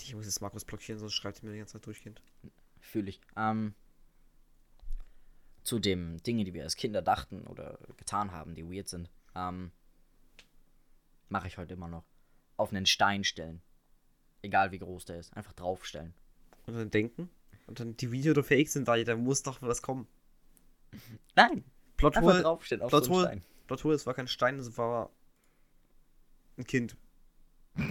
Ich 0.00 0.14
muss 0.14 0.26
jetzt 0.26 0.40
Markus 0.40 0.64
blockieren, 0.64 0.98
sonst 1.00 1.14
schreibt 1.14 1.38
er 1.38 1.46
mir 1.46 1.52
die 1.52 1.58
ganze 1.58 1.74
Zeit 1.74 1.86
durchgehend. 1.86 2.20
Fühle 2.80 3.08
ich. 3.10 3.20
Ähm, 3.36 3.74
zu 5.64 5.78
dem 5.80 6.22
Dinge, 6.22 6.44
die 6.44 6.52
wir 6.54 6.62
als 6.62 6.76
Kinder 6.76 7.02
dachten 7.02 7.46
oder 7.46 7.78
getan 7.96 8.30
haben, 8.30 8.54
die 8.54 8.64
weird 8.64 8.88
sind, 8.88 9.10
ähm, 9.34 9.72
mache 11.30 11.48
ich 11.48 11.56
heute 11.58 11.74
immer 11.74 11.88
noch. 11.88 12.04
Auf 12.56 12.70
einen 12.70 12.86
Stein 12.86 13.24
stellen. 13.24 13.62
Egal 14.42 14.72
wie 14.72 14.78
groß 14.78 15.06
der 15.06 15.18
ist. 15.18 15.36
Einfach 15.36 15.52
draufstellen. 15.52 16.14
Und 16.66 16.74
dann 16.74 16.90
denken. 16.90 17.30
Und 17.66 17.80
dann 17.80 17.96
die 17.96 18.12
Video 18.12 18.32
oder 18.32 18.44
Fake 18.44 18.68
sind 18.68 18.88
da, 18.88 18.96
da 19.02 19.16
muss 19.16 19.42
doch 19.42 19.62
was 19.62 19.82
kommen. 19.82 20.06
Nein! 21.34 21.64
Plot 21.96 22.16
Einfach 22.16 22.42
draufstellen 22.42 22.82
auf 22.82 22.90
Plot 22.90 23.04
so 23.04 23.12
einen. 23.14 23.24
Stein. 23.24 23.44
Plot 23.66 23.84
es 23.86 24.06
war 24.06 24.14
kein 24.14 24.28
Stein, 24.28 24.58
es 24.58 24.76
war 24.76 25.10
ein 26.58 26.66
Kind. 26.66 26.96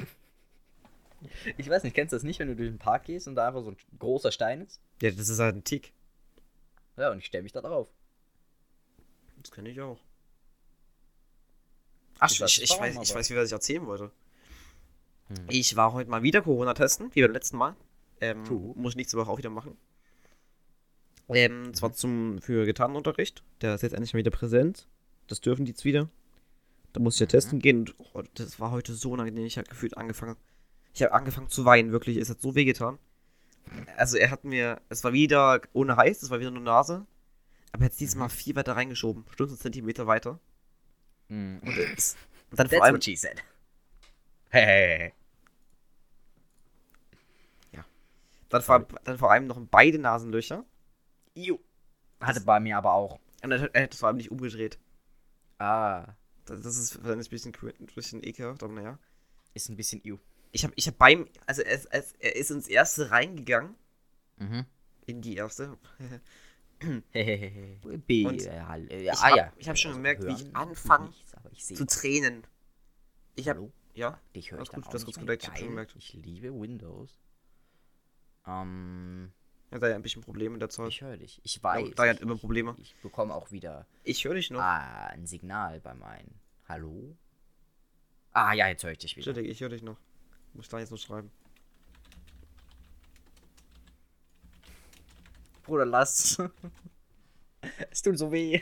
Ich 1.58 1.70
weiß 1.70 1.84
nicht, 1.84 1.96
kennst 1.96 2.12
du 2.12 2.18
das 2.18 2.24
nicht, 2.24 2.40
wenn 2.40 2.50
du 2.50 2.56
durch 2.58 2.70
den 2.70 2.80
Park 2.80 3.06
gehst 3.06 3.30
und 3.30 3.36
da 3.36 3.48
einfach 3.48 3.64
so 3.64 3.72
ein 3.72 3.78
großer 3.98 4.32
Stein 4.32 4.62
ist? 4.62 4.82
Ja, 5.02 5.10
das 5.10 5.30
ist 5.30 5.40
halt 5.40 5.56
ein 5.56 5.64
Tick. 5.64 5.94
Ja, 6.98 7.12
und 7.12 7.20
ich 7.20 7.26
stelle 7.26 7.44
mich 7.44 7.54
da 7.54 7.62
drauf. 7.62 7.88
Das 9.42 9.52
kenne 9.52 9.70
ich 9.70 9.80
auch. 9.82 10.00
Ach, 12.20 12.30
Ich 12.30 12.36
ich, 12.36 12.42
weiß 12.42 12.58
ich, 12.60 12.80
weiß, 12.80 13.10
ich 13.10 13.16
weiß, 13.16 13.30
wie 13.30 13.36
was 13.36 13.48
ich 13.48 13.54
erzählen 13.54 13.86
wollte. 13.86 14.12
Hm. 15.38 15.46
Ich 15.50 15.76
war 15.76 15.94
heute 15.94 16.10
mal 16.10 16.24
wieder 16.24 16.42
Corona 16.42 16.74
testen, 16.74 17.10
wie 17.14 17.22
beim 17.22 17.32
letzten 17.32 17.58
Mal. 17.58 17.76
Ähm, 18.22 18.44
muss 18.76 18.94
ich 18.94 18.98
nächste 18.98 19.18
Woche 19.18 19.30
auch 19.30 19.38
wieder 19.38 19.50
machen. 19.50 19.78
Ähm, 21.30 21.74
zwar 21.74 21.94
zum, 21.94 22.40
für 22.42 22.66
Gitarrenunterricht. 22.66 23.44
Der 23.62 23.76
ist 23.76 23.82
jetzt 23.82 23.94
endlich 23.94 24.14
mal 24.14 24.20
wieder 24.20 24.32
präsent. 24.32 24.88
Das 25.28 25.42
dürfen 25.42 25.66
die 25.66 25.72
jetzt 25.72 25.86
wieder. 25.86 26.10
Da 26.92 27.00
muss 27.00 27.16
ich 27.16 27.20
ja 27.22 27.26
Mhm. 27.26 27.30
testen 27.30 27.60
gehen. 27.60 27.80
Und 27.80 27.96
oh, 28.14 28.24
das 28.36 28.60
war 28.60 28.72
heute 28.72 28.94
so 28.94 29.12
unangenehm. 29.12 29.46
Ich 29.46 29.58
habe 29.58 29.68
gefühlt 29.68 29.98
angefangen. 29.98 30.36
Ich 30.94 31.02
habe 31.02 31.14
angefangen 31.14 31.50
zu 31.50 31.66
weinen, 31.66 31.92
wirklich. 31.92 32.18
Es 32.18 32.30
hat 32.30 32.42
so 32.42 32.56
weh 32.56 32.66
getan. 32.66 33.00
Also 33.98 34.18
er 34.18 34.30
hat 34.30 34.44
mir, 34.44 34.82
es 34.90 35.04
war 35.04 35.14
wieder 35.14 35.62
ohne 35.72 35.96
heiß, 35.96 36.22
es 36.22 36.30
war 36.30 36.40
wieder 36.40 36.52
nur 36.52 36.62
Nase. 36.62 37.06
Aber 37.72 37.86
jetzt 37.86 37.96
Mhm. 37.96 38.06
diesmal 38.06 38.30
viel 38.30 38.56
weiter 38.56 38.76
reingeschoben. 38.76 39.26
Einen 39.40 39.58
Zentimeter 39.58 40.06
weiter. 40.06 40.40
Mm. 41.30 41.58
Und, 41.60 41.78
es, 41.78 42.16
und 42.52 42.60
dann 42.60 42.68
That's 42.68 42.76
vor 42.78 42.84
allem, 42.86 42.96
what 42.96 43.04
she 43.04 43.16
said. 43.16 43.42
Hey. 44.50 45.14
Dann 48.54 48.62
vor, 48.62 48.88
dann 49.04 49.18
vor 49.18 49.32
allem 49.32 49.48
noch 49.48 49.60
beide 49.70 50.00
Nasenlöcher. 50.00 50.66
Iu. 51.36 51.58
Hatte 52.22 52.42
bei 52.42 52.60
mir 52.60 52.78
aber 52.78 52.94
auch. 52.94 53.20
Und 53.44 53.52
er, 53.52 53.62
hat- 53.62 53.72
er 53.74 53.84
hat 53.84 53.94
es 53.94 54.00
vor 54.00 54.08
allem 54.08 54.18
nicht 54.18 54.32
umgedreht. 54.32 54.80
Ah. 55.58 56.14
Das, 56.46 56.62
das 56.62 56.78
ist 56.78 57.06
ein 57.06 57.18
bisschen, 57.30 57.54
ein 57.80 57.86
bisschen 57.96 58.24
ekelhaft, 58.24 58.64
aber 58.64 58.74
naja. 58.74 59.00
Ist 59.54 59.70
ein 59.70 59.76
bisschen 59.78 60.02
iu. 60.04 60.18
Ich 60.52 60.64
habe 60.64 60.74
ich 60.76 60.88
hab 60.88 60.98
beim, 60.98 61.28
also 61.46 61.62
er, 61.62 61.74
ist- 61.76 61.86
er, 61.86 62.00
ist- 62.00 62.16
er 62.20 62.36
ist 62.36 62.52
ins 62.52 62.68
erste 62.68 63.12
reingegangen, 63.12 63.76
Mhm. 64.38 64.66
in 65.06 65.22
die 65.22 65.36
erste. 65.36 65.78
B. 68.08 68.26
Und 68.26 68.46
äh, 68.46 68.60
hall- 68.62 68.92
äh, 68.92 69.04
ich 69.04 69.12
ah, 69.12 69.30
hab- 69.30 69.38
ja. 69.38 69.54
ich 69.58 69.70
hab 69.70 69.78
schon 69.78 69.90
Also 69.92 70.00
gemerkt, 70.00 70.24
wie 70.26 70.34
ich 70.34 70.44
tut 70.46 70.56
anfang 70.56 71.06
nichts, 71.06 71.34
aber 71.34 71.52
ich 71.52 71.66
sehe. 71.66 71.78
zu 71.78 71.86
tränen. 71.86 72.44
Ich 73.36 73.48
habe, 73.50 73.72
ja, 73.94 74.20
Dich 74.36 74.52
höre 74.52 74.62
ich 74.62 74.70
dann 74.70 74.82
gut, 74.82 74.88
auch 74.88 74.92
du 74.92 74.98
hast 74.98 75.08
nicht 75.08 75.20
gedacht, 75.20 75.40
ich 75.42 75.48
hab 75.48 75.56
schon 75.58 75.66
Geil. 75.68 75.70
gemerkt. 75.70 75.96
Ich 75.98 76.14
liebe 76.14 76.54
Windows. 76.54 77.20
Ähm, 78.46 79.32
er 79.72 79.80
hat 79.82 79.90
ja 79.90 79.96
ein 79.96 80.02
bisschen 80.02 80.22
Probleme 80.22 80.54
in 80.56 80.60
der 80.60 80.70
Zeit. 80.70 80.90
ich 80.90 81.02
höre 81.02 81.18
dich. 81.18 81.40
Ich 81.44 81.62
weiß. 81.64 81.92
da 81.96 82.08
hat 82.08 82.18
ich- 82.18 82.22
immer 82.22 82.38
Probleme. 82.38 82.76
Ich 82.80 82.96
bekomme 83.02 83.34
auch 83.34 83.52
wieder 83.52 83.88
Ich 84.04 84.24
höre 84.26 84.36
dich 84.36 84.52
noch. 84.52 84.60
ah, 84.62 85.08
ein 85.08 85.26
Signal 85.26 85.80
bei 85.80 85.94
meinen. 85.94 86.40
Hallo? 86.68 87.16
Ah, 88.32 88.54
ja, 88.54 88.68
jetzt 88.68 88.84
höre 88.84 88.92
ich 88.92 88.98
dich 89.00 89.16
wieder. 89.16 89.28
Entschuldige, 89.28 89.52
ich 89.52 89.62
höre 89.62 89.70
dich 89.70 89.82
noch. 89.84 89.98
Muss 90.54 90.70
da 90.70 90.80
jetzt 90.80 90.92
noch 90.92 90.98
schreiben. 90.98 91.32
Bruder, 95.64 95.86
lass. 95.86 96.38
es 97.92 98.02
tut 98.02 98.18
so 98.18 98.32
weh. 98.32 98.62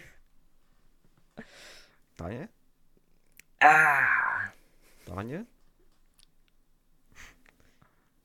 Daniel? 2.18 2.50
Ah. 3.60 4.52
Daniel? 5.06 5.46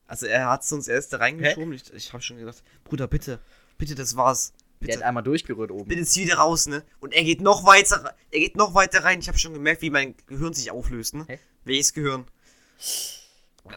Also 0.06 0.26
er 0.26 0.48
hat 0.48 0.62
es 0.62 0.72
uns 0.72 0.88
erst 0.88 1.12
da 1.12 1.18
reingeschoben. 1.18 1.72
Ich, 1.72 1.92
ich 1.92 2.12
habe 2.12 2.22
schon 2.22 2.36
gedacht, 2.38 2.62
Bruder, 2.84 3.06
bitte, 3.08 3.40
bitte, 3.78 3.94
das 3.94 4.16
war's. 4.16 4.52
Der 4.80 4.86
Bitte. 4.88 4.98
hat 4.98 5.04
einmal 5.06 5.22
durchgerührt 5.22 5.70
oben. 5.70 5.88
Bitte 5.88 6.04
zieh 6.04 6.24
wieder 6.26 6.36
raus, 6.36 6.66
ne? 6.66 6.84
Und 7.00 7.14
er 7.14 7.24
geht 7.24 7.40
noch 7.40 7.64
weiter, 7.64 8.14
er 8.30 8.38
geht 8.40 8.56
noch 8.56 8.74
weiter 8.74 9.04
rein. 9.04 9.20
Ich 9.20 9.28
habe 9.28 9.38
schon 9.38 9.54
gemerkt, 9.54 9.80
wie 9.80 9.88
mein 9.88 10.14
Gehirn 10.26 10.52
sich 10.52 10.70
auflöst, 10.70 11.14
ne? 11.14 11.24
Hä? 11.26 11.38
Welches 11.64 11.94
Gehirn? 11.94 12.26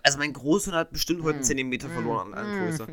Also 0.04 0.18
mein 0.18 0.34
Großhirn 0.34 0.76
hat 0.76 0.92
bestimmt 0.92 1.20
Hm. 1.20 1.26
heute 1.26 1.36
einen 1.38 1.46
Zentimeter 1.46 1.90
verloren 1.90 2.34
an, 2.34 2.46
an 2.46 2.68
Größe. 2.68 2.88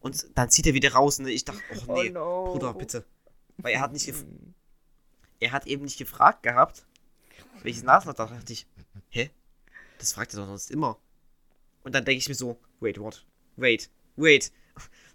Und 0.00 0.26
dann 0.34 0.48
zieht 0.50 0.66
er 0.66 0.72
wieder 0.74 0.92
raus, 0.94 1.18
ne? 1.18 1.30
Ich 1.30 1.44
dachte, 1.44 1.60
oh 1.86 1.92
nee, 1.94 2.08
no. 2.08 2.52
Bruder, 2.52 2.72
bitte. 2.72 3.04
Weil 3.58 3.74
er 3.74 3.80
hat 3.80 3.92
nicht 3.92 4.12
er 5.40 5.52
hat 5.52 5.66
eben 5.66 5.84
nicht 5.84 5.98
gefragt 5.98 6.42
gehabt, 6.44 6.86
welches 7.62 7.82
Nasenloch. 7.82 8.14
Da 8.14 8.26
dachte 8.26 8.52
ich, 8.52 8.66
hä? 9.10 9.30
Das 9.98 10.12
fragt 10.14 10.32
er 10.34 10.40
doch 10.40 10.46
sonst 10.46 10.70
immer. 10.70 10.98
Und 11.84 11.94
dann 11.94 12.04
denke 12.04 12.18
ich 12.18 12.28
mir 12.28 12.34
so, 12.34 12.58
wait, 12.80 12.98
what? 12.98 13.24
Wait, 13.56 13.90
wait. 14.16 14.52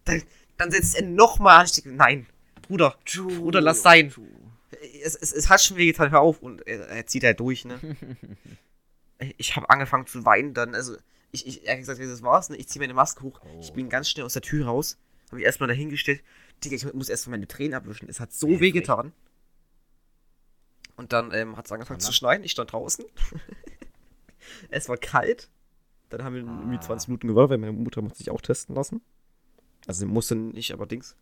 Dann, 0.05 0.23
dann 0.57 0.71
setzt 0.71 0.95
er 0.95 1.05
nochmal 1.05 1.61
an. 1.61 1.65
Ich 1.65 1.85
nein, 1.85 2.27
Bruder, 2.61 2.97
Bruder, 3.15 3.61
lass 3.61 3.81
sein. 3.81 4.13
Es, 5.03 5.15
es, 5.15 5.31
es 5.31 5.49
hat 5.49 5.61
schon 5.61 5.77
wehgetan, 5.77 6.11
hör 6.11 6.21
auf. 6.21 6.41
Und 6.41 6.65
er, 6.67 6.87
er 6.87 7.05
zieht 7.07 7.23
halt 7.23 7.39
durch, 7.39 7.65
ne? 7.65 7.79
ich 9.37 9.55
habe 9.55 9.69
angefangen 9.69 10.05
zu 10.07 10.25
weinen 10.25 10.53
dann. 10.53 10.75
Also, 10.75 10.97
ich, 11.31 11.47
ich 11.47 11.65
ehrlich 11.65 11.87
gesagt, 11.87 11.99
das 11.99 12.21
war's. 12.21 12.49
Ne? 12.49 12.57
Ich 12.57 12.67
ziehe 12.67 12.81
meine 12.81 12.93
Maske 12.93 13.23
hoch. 13.23 13.39
Oh. 13.43 13.59
Ich 13.61 13.73
bin 13.73 13.89
ganz 13.89 14.09
schnell 14.09 14.25
aus 14.25 14.33
der 14.33 14.41
Tür 14.41 14.65
raus. 14.65 14.97
Habe 15.27 15.37
mich 15.37 15.45
erstmal 15.45 15.67
dahingestellt. 15.67 16.23
Digga, 16.63 16.75
ich 16.75 16.93
muss 16.93 17.09
erstmal 17.09 17.37
meine 17.37 17.47
Tränen 17.47 17.73
abwischen. 17.73 18.09
Es 18.09 18.19
hat 18.19 18.33
so 18.33 18.47
Heftig. 18.47 18.61
wehgetan. 18.61 19.13
Und 20.95 21.13
dann 21.13 21.31
ähm, 21.33 21.57
hat 21.57 21.65
es 21.65 21.71
angefangen 21.71 21.99
zu 21.99 22.07
Hammer. 22.07 22.13
schneien. 22.13 22.43
Ich 22.43 22.51
stand 22.51 22.71
draußen. 22.71 23.05
es 24.69 24.89
war 24.89 24.97
kalt. 24.97 25.49
Dann 26.09 26.23
haben 26.23 26.33
wir 26.35 26.41
irgendwie 26.41 26.77
Ah. 26.77 26.81
20 26.81 27.09
Minuten 27.09 27.27
gewartet, 27.27 27.51
weil 27.51 27.57
meine 27.57 27.73
Mutter 27.73 28.01
musste 28.01 28.19
sich 28.19 28.31
auch 28.31 28.41
testen 28.41 28.75
lassen. 28.75 29.01
Also 29.85 29.99
sie 29.99 30.05
musste 30.05 30.35
nicht, 30.35 30.71
aber 30.71 30.85
Dings. 30.85 31.15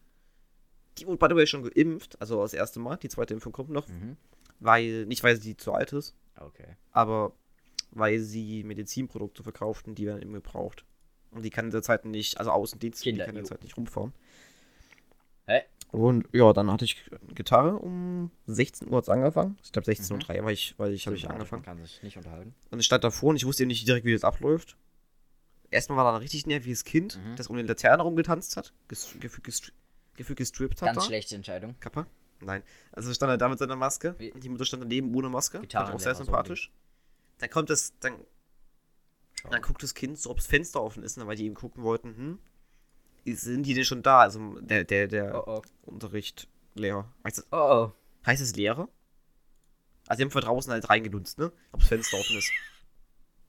Die 0.97 1.05
wurde 1.07 1.17
by 1.17 1.27
the 1.29 1.35
way 1.35 1.45
schon 1.47 1.63
geimpft, 1.63 2.19
also 2.21 2.41
das 2.41 2.53
erste 2.53 2.79
Mal. 2.79 2.97
Die 2.97 3.09
zweite 3.09 3.33
Impfung 3.33 3.51
kommt 3.51 3.69
noch, 3.69 3.87
Mhm. 3.87 4.15
weil, 4.59 5.05
nicht 5.05 5.23
weil 5.23 5.35
sie 5.39 5.57
zu 5.57 5.73
alt 5.73 5.91
ist, 5.93 6.15
Okay. 6.37 6.77
aber 6.91 7.33
weil 7.91 8.19
sie 8.19 8.63
Medizinprodukte 8.63 9.43
verkauft 9.43 9.87
und 9.87 9.95
die 9.97 10.05
werden 10.05 10.21
eben 10.21 10.33
gebraucht. 10.33 10.85
Und 11.31 11.43
die 11.43 11.49
kann 11.49 11.65
in 11.65 11.71
der 11.71 11.81
Zeit 11.81 12.05
nicht, 12.05 12.37
also 12.39 12.51
Außendienst, 12.51 13.03
die 13.03 13.17
kann 13.17 13.29
in 13.29 13.35
der 13.35 13.43
Zeit 13.43 13.63
nicht 13.63 13.75
rumfahren. 13.77 14.13
Hä? 15.47 15.61
Und 15.91 16.27
ja, 16.33 16.51
dann 16.51 16.71
hatte 16.71 16.83
ich 16.85 17.09
Gitarre 17.33 17.77
um 17.77 18.31
16 18.47 18.89
Uhr 18.89 18.97
hat's 18.97 19.07
angefangen. 19.09 19.57
Ich 19.63 19.71
glaube 19.71 19.89
16.03 19.89 20.33
Mhm. 20.33 20.39
Uhr, 20.39 20.45
weil 20.45 20.53
ich, 20.53 20.73
weil 20.77 20.93
ich 20.93 21.05
habe 21.05 21.15
ich 21.15 21.29
angefangen. 21.29 21.61
Man 21.65 21.77
kann 21.77 21.85
sich 21.85 22.01
nicht 22.03 22.17
unterhalten. 22.17 22.53
Und 22.71 22.79
ich 22.79 22.85
stand 22.85 23.03
davor 23.03 23.29
und 23.29 23.35
ich 23.37 23.45
wusste 23.45 23.63
eben 23.63 23.69
nicht 23.69 23.87
direkt, 23.87 24.05
wie 24.05 24.13
das 24.13 24.23
abläuft. 24.23 24.75
Erstmal 25.71 25.97
war 25.97 26.05
da 26.05 26.15
ein 26.17 26.21
richtig 26.21 26.45
nerviges 26.47 26.83
Kind, 26.83 27.17
Mhm. 27.17 27.35
das 27.35 27.47
um 27.47 27.55
den 27.57 27.67
Laterne 27.67 28.03
rumgetanzt 28.03 28.57
hat, 28.57 28.73
gefühlt 28.87 29.43
gestri 29.43 29.71
gefühlt 30.15 30.37
gestrippt 30.37 30.81
hat. 30.81 30.87
Ganz 30.87 30.99
da. 30.99 31.05
schlechte 31.05 31.35
Entscheidung. 31.35 31.75
Kappa? 31.81 32.07
Nein. 32.39 32.63
Also 32.93 33.13
stand 33.13 33.29
er 33.31 33.37
da 33.37 33.49
mit 33.49 33.59
seiner 33.59 33.75
Maske. 33.75 34.15
Wie- 34.17 34.31
die 34.31 34.47
Mutter 34.49 34.63
stand 34.63 34.81
daneben 34.83 35.13
ohne 35.13 35.27
Maske. 35.29 35.61
Ich 35.67 35.77
auch 35.77 35.99
sehr 35.99 36.15
so 36.15 36.23
sympathisch. 36.23 36.71
Dann 37.39 37.49
kommt 37.49 37.69
das, 37.69 37.93
dann, 37.99 38.13
Schau. 39.41 39.49
dann 39.49 39.61
guckt 39.61 39.83
das 39.83 39.93
Kind 39.93 40.17
so, 40.17 40.29
ob 40.29 40.37
das 40.37 40.47
Fenster 40.47 40.81
offen 40.81 41.03
ist, 41.03 41.17
ne, 41.17 41.27
weil 41.27 41.35
die 41.35 41.43
eben 41.45 41.55
gucken 41.55 41.83
wollten, 41.83 42.15
hm, 42.15 42.39
sind 43.33 43.63
die 43.63 43.73
denn 43.73 43.85
schon 43.85 44.03
da? 44.03 44.19
Also 44.19 44.59
der, 44.59 44.83
der, 44.83 45.07
der 45.07 45.47
Oh 45.47 45.57
oh. 45.57 45.61
Unterricht, 45.83 46.47
Lehrer. 46.75 47.11
Heißt 47.23 47.39
das, 47.39 47.47
Oh 47.51 47.57
oh. 47.57 47.91
heißt 48.25 48.41
das 48.41 48.55
Lehrer? 48.55 48.87
Also 50.07 50.19
die 50.19 50.23
haben 50.25 50.31
von 50.31 50.41
draußen 50.41 50.71
halt 50.71 50.89
reingelunzt, 50.89 51.39
ne? 51.39 51.51
Ob 51.71 51.79
das 51.79 51.89
Fenster 51.89 52.17
offen 52.17 52.37
ist. 52.37 52.51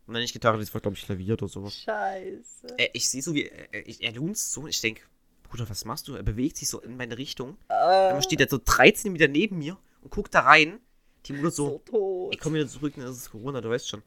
Und 0.07 0.15
dann 0.15 0.23
nicht 0.23 0.33
Gitarre, 0.33 0.59
das 0.59 0.73
war 0.73 0.81
glaube 0.81 0.97
ich 0.97 1.05
Klavier 1.05 1.35
oder 1.35 1.49
sowas. 1.49 1.75
Scheiße. 1.75 2.79
Äh, 2.79 2.89
ich 2.95 3.09
sehe 3.09 3.21
so, 3.23 3.35
wie 3.35 3.45
er, 3.49 3.75
er, 3.75 4.01
er 4.01 4.12
lunzt 4.12 4.53
so 4.53 4.62
und 4.62 4.69
ich 4.69 4.81
denke, 4.81 5.03
Bruder, 5.43 5.69
was 5.69 5.85
machst 5.85 6.09
du? 6.09 6.15
Er 6.15 6.23
bewegt 6.23 6.57
sich 6.57 6.69
so 6.69 6.81
in 6.81 6.97
meine 6.97 7.19
Richtung. 7.19 7.57
Ah, 7.69 8.11
Dann 8.11 8.23
steht 8.23 8.41
er 8.41 8.49
so 8.49 8.59
13 8.65 9.12
Meter 9.12 9.29
neben 9.29 9.59
mir 9.59 9.77
und 10.01 10.11
guckt 10.11 10.35
da 10.35 10.41
rein. 10.41 10.81
Die 11.27 11.33
Mutter 11.33 11.51
so, 11.51 11.83
so 11.91 12.31
ich 12.33 12.39
komme 12.39 12.57
wieder 12.57 12.69
zurück, 12.69 12.97
ne, 12.97 13.05
das 13.05 13.17
ist 13.17 13.31
Corona, 13.31 13.61
du 13.61 13.69
weißt 13.69 13.89
schon. 13.89 14.03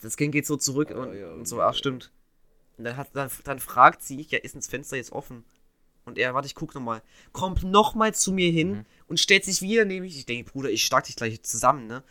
Das 0.00 0.16
Kind 0.16 0.32
geht 0.32 0.46
so 0.46 0.56
zurück 0.56 0.90
Oh, 0.94 1.00
und, 1.00 1.14
ja, 1.14 1.30
und 1.32 1.46
so, 1.46 1.60
ach 1.62 1.74
stimmt. 1.74 2.10
Und 2.78 2.84
dann, 2.84 2.96
hat, 2.96 3.08
dann, 3.14 3.30
dann 3.44 3.58
fragt 3.58 4.02
sie, 4.02 4.20
ja, 4.28 4.38
ist 4.38 4.54
das 4.54 4.66
Fenster 4.66 4.96
jetzt 4.96 5.12
offen? 5.12 5.44
Und 6.04 6.18
er, 6.18 6.34
warte, 6.34 6.46
ich 6.46 6.54
guck 6.54 6.74
nochmal. 6.74 7.02
Kommt 7.32 7.64
nochmal 7.64 8.14
zu 8.14 8.32
mir 8.32 8.50
hin 8.50 8.70
Mhm. 8.70 8.84
und 9.08 9.18
stellt 9.20 9.44
sich 9.44 9.60
wieder 9.62 9.84
neben 9.84 10.04
mich. 10.04 10.16
Ich 10.16 10.26
denke, 10.26 10.50
Bruder, 10.50 10.70
ich 10.70 10.84
schlag 10.84 11.04
dich 11.04 11.16
gleich 11.16 11.42
zusammen, 11.42 11.86
ne? 11.86 12.02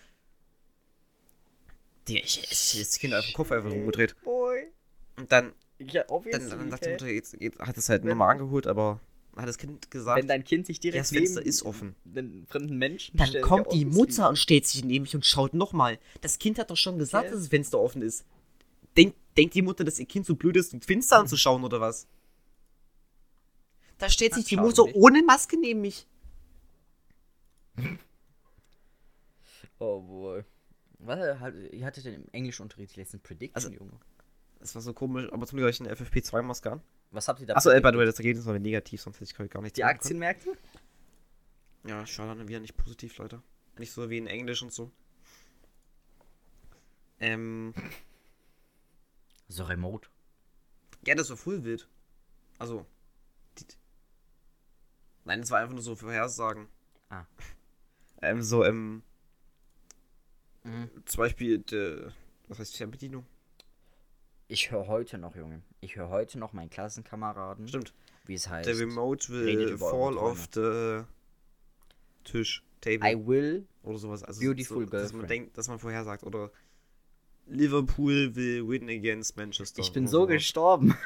Der, 2.08 2.18
ich, 2.24 2.44
ich, 2.52 2.80
das 2.80 3.00
Kind 3.00 3.14
einfach 3.14 3.30
den 3.30 3.34
Kopf 3.36 3.52
einfach 3.52 3.72
umgedreht. 3.72 4.16
Boy. 4.24 4.68
Und 5.18 5.32
dann, 5.32 5.54
Ja, 5.80 6.04
dann, 6.04 6.50
dann 6.50 6.70
sagt 6.72 6.86
die 6.86 6.90
okay. 6.90 6.92
Mutter, 6.92 7.08
jetzt, 7.08 7.36
jetzt 7.40 7.60
hat 7.60 7.78
es 7.78 7.90
halt 7.90 8.04
nochmal 8.04 8.32
angeholt, 8.32 8.68
aber 8.68 9.00
hat 9.36 9.48
das 9.48 9.58
Kind 9.58 9.90
gesagt, 9.92 10.20
Wenn 10.20 10.28
dein 10.28 10.44
Kind 10.44 10.66
sich 10.66 10.80
direkt 10.80 11.02
das 11.02 11.10
Fenster 11.12 11.40
neben 11.40 11.50
ist 11.50 11.64
offen. 11.64 11.96
einen 12.16 12.46
fremden 12.48 12.78
Menschen 12.78 13.18
Dann 13.18 13.28
stellt, 13.28 13.44
kommt 13.44 13.66
ja, 13.68 13.72
die. 13.80 13.86
Mutter 13.86 14.30
und 14.30 14.38
stellt 14.38 14.66
sich 14.68 14.84
neben 14.84 15.04
mich 15.04 15.16
und 15.16 15.26
schaut 15.26 15.54
nochmal. 15.54 16.00
Das 16.22 16.38
Kind 16.40 16.60
hat 16.60 16.70
doch 16.70 16.78
schon 16.78 16.98
gesagt, 17.00 17.26
Ja. 17.26 17.32
dass 17.32 17.40
das 17.42 17.50
Fenster 17.50 17.80
offen 17.80 18.02
ist. 18.02 18.24
Denkt, 18.96 19.18
denkt 19.38 19.54
die 19.56 19.62
Mutter, 19.62 19.84
dass 19.84 20.00
ihr 20.00 20.06
Kind 20.06 20.26
so 20.26 20.36
blöd 20.36 20.56
ist, 20.58 20.74
das 20.74 20.86
Fenster 20.86 21.20
anzuschauen 21.20 21.64
oder 21.64 21.80
was? 21.82 22.08
Da 23.98 24.10
stellt 24.10 24.34
sich 24.34 24.46
die 24.46 24.58
Mutter 24.58 24.84
nicht. 24.86 24.96
ohne 24.96 25.24
Maske 25.24 25.58
neben 25.60 25.82
mich. 25.82 26.08
Oh 29.80 30.00
boy. 30.02 30.44
Was 31.00 31.40
hat, 31.40 31.54
ihr 31.72 31.86
hattet 31.86 32.06
denn 32.06 32.14
im 32.16 32.28
Englischunterricht 32.32 32.96
letzten 32.96 33.20
Prediction, 33.20 33.56
Also- 33.56 33.70
Junge? 33.70 34.00
Das 34.60 34.74
war 34.74 34.82
so 34.82 34.94
komisch, 34.94 35.32
aber 35.32 35.46
zum 35.46 35.58
Glück 35.58 35.68
hatte 35.68 35.84
ich 35.84 35.88
eine 35.90 35.96
FFP2-Maske 35.96 36.72
an. 36.72 36.82
Was 37.12 37.28
habt 37.28 37.40
ihr 37.42 37.46
da 37.46 37.56
Achso, 37.56 37.70
äh, 37.70 37.82
by 37.82 37.90
the 37.92 37.98
way, 37.98 38.06
das 38.06 38.18
Ergebnis 38.18 38.46
war 38.46 38.58
negativ, 38.58 39.02
sonst 39.02 39.20
hätte 39.20 39.26
ich 39.44 39.50
gar 39.52 39.62
nicht 39.62 39.76
Die 39.78 39.82
sagen 39.82 40.00
können. 40.00 40.24
Aktienmärkte? 40.24 40.58
Ja, 41.86 42.04
dann 42.18 42.48
wieder 42.48 42.60
nicht 42.62 42.76
positiv, 42.76 43.16
Leute. 43.18 43.44
Nicht 43.78 43.92
so 43.92 44.10
wie 44.10 44.18
in 44.18 44.28
Englisch 44.28 44.64
und 44.64 44.72
so. 44.74 44.90
Ähm, 47.20 47.74
So 49.48 49.64
remote. 49.66 50.10
ja, 51.06 51.16
das 51.16 51.30
war 51.30 51.38
voll 51.38 51.64
wild. 51.64 51.88
Also, 52.58 52.86
nein, 55.26 55.42
es 55.42 55.52
war 55.52 55.60
einfach 55.60 55.74
nur 55.74 55.84
so 55.84 55.96
Vorhersagen. 55.96 56.68
Ah. 57.10 57.26
Ähm, 58.22 58.42
so, 58.42 58.64
ähm, 58.64 59.04
Mhm. 60.64 60.90
zum 61.06 61.18
Beispiel, 61.20 61.60
de, 61.60 62.10
was 62.48 62.58
heißt 62.58 62.76
Fernbedienung? 62.78 63.24
Ich 64.48 64.72
höre 64.72 64.88
heute 64.88 65.18
noch, 65.20 65.36
Junge. 65.36 65.62
Ich 65.82 65.96
höre 65.98 66.10
heute 66.10 66.40
noch 66.40 66.54
meinen 66.54 66.70
Klassenkameraden, 66.70 67.68
Stimmt. 67.68 67.94
wie 68.26 68.34
es 68.36 68.48
heißt. 68.50 68.68
Der 68.68 68.80
Remote 68.80 69.28
will 69.30 69.78
fall 69.78 70.18
off 70.18 70.48
the 70.54 71.04
Tisch, 72.24 72.64
Table 72.82 73.08
I 73.12 73.28
will. 73.28 73.68
oder 73.84 73.98
sowas. 74.00 74.24
Also 74.24 74.40
Beautiful 74.42 74.86
so, 74.86 74.90
dass 74.92 75.14
man 75.14 75.28
denkt, 75.28 75.56
dass 75.58 75.68
man 75.68 75.78
vorhersagt 75.78 76.24
oder 76.24 76.50
Liverpool 77.48 78.36
will 78.36 78.68
win 78.68 78.90
against 78.90 79.38
Manchester. 79.38 79.82
Ich 79.82 79.92
bin 79.94 80.04
oder 80.04 80.12
so 80.12 80.22
sowas. 80.22 80.34
gestorben. 80.34 80.98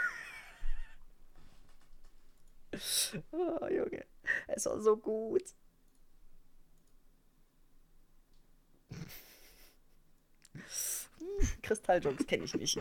oh, 3.31 3.67
Junge. 3.67 4.05
Es 4.47 4.65
war 4.65 4.81
so 4.81 4.95
gut. 4.97 5.43
Kristalljokes 11.61 12.25
kenne 12.27 12.45
ich 12.45 12.53
nicht. 12.55 12.79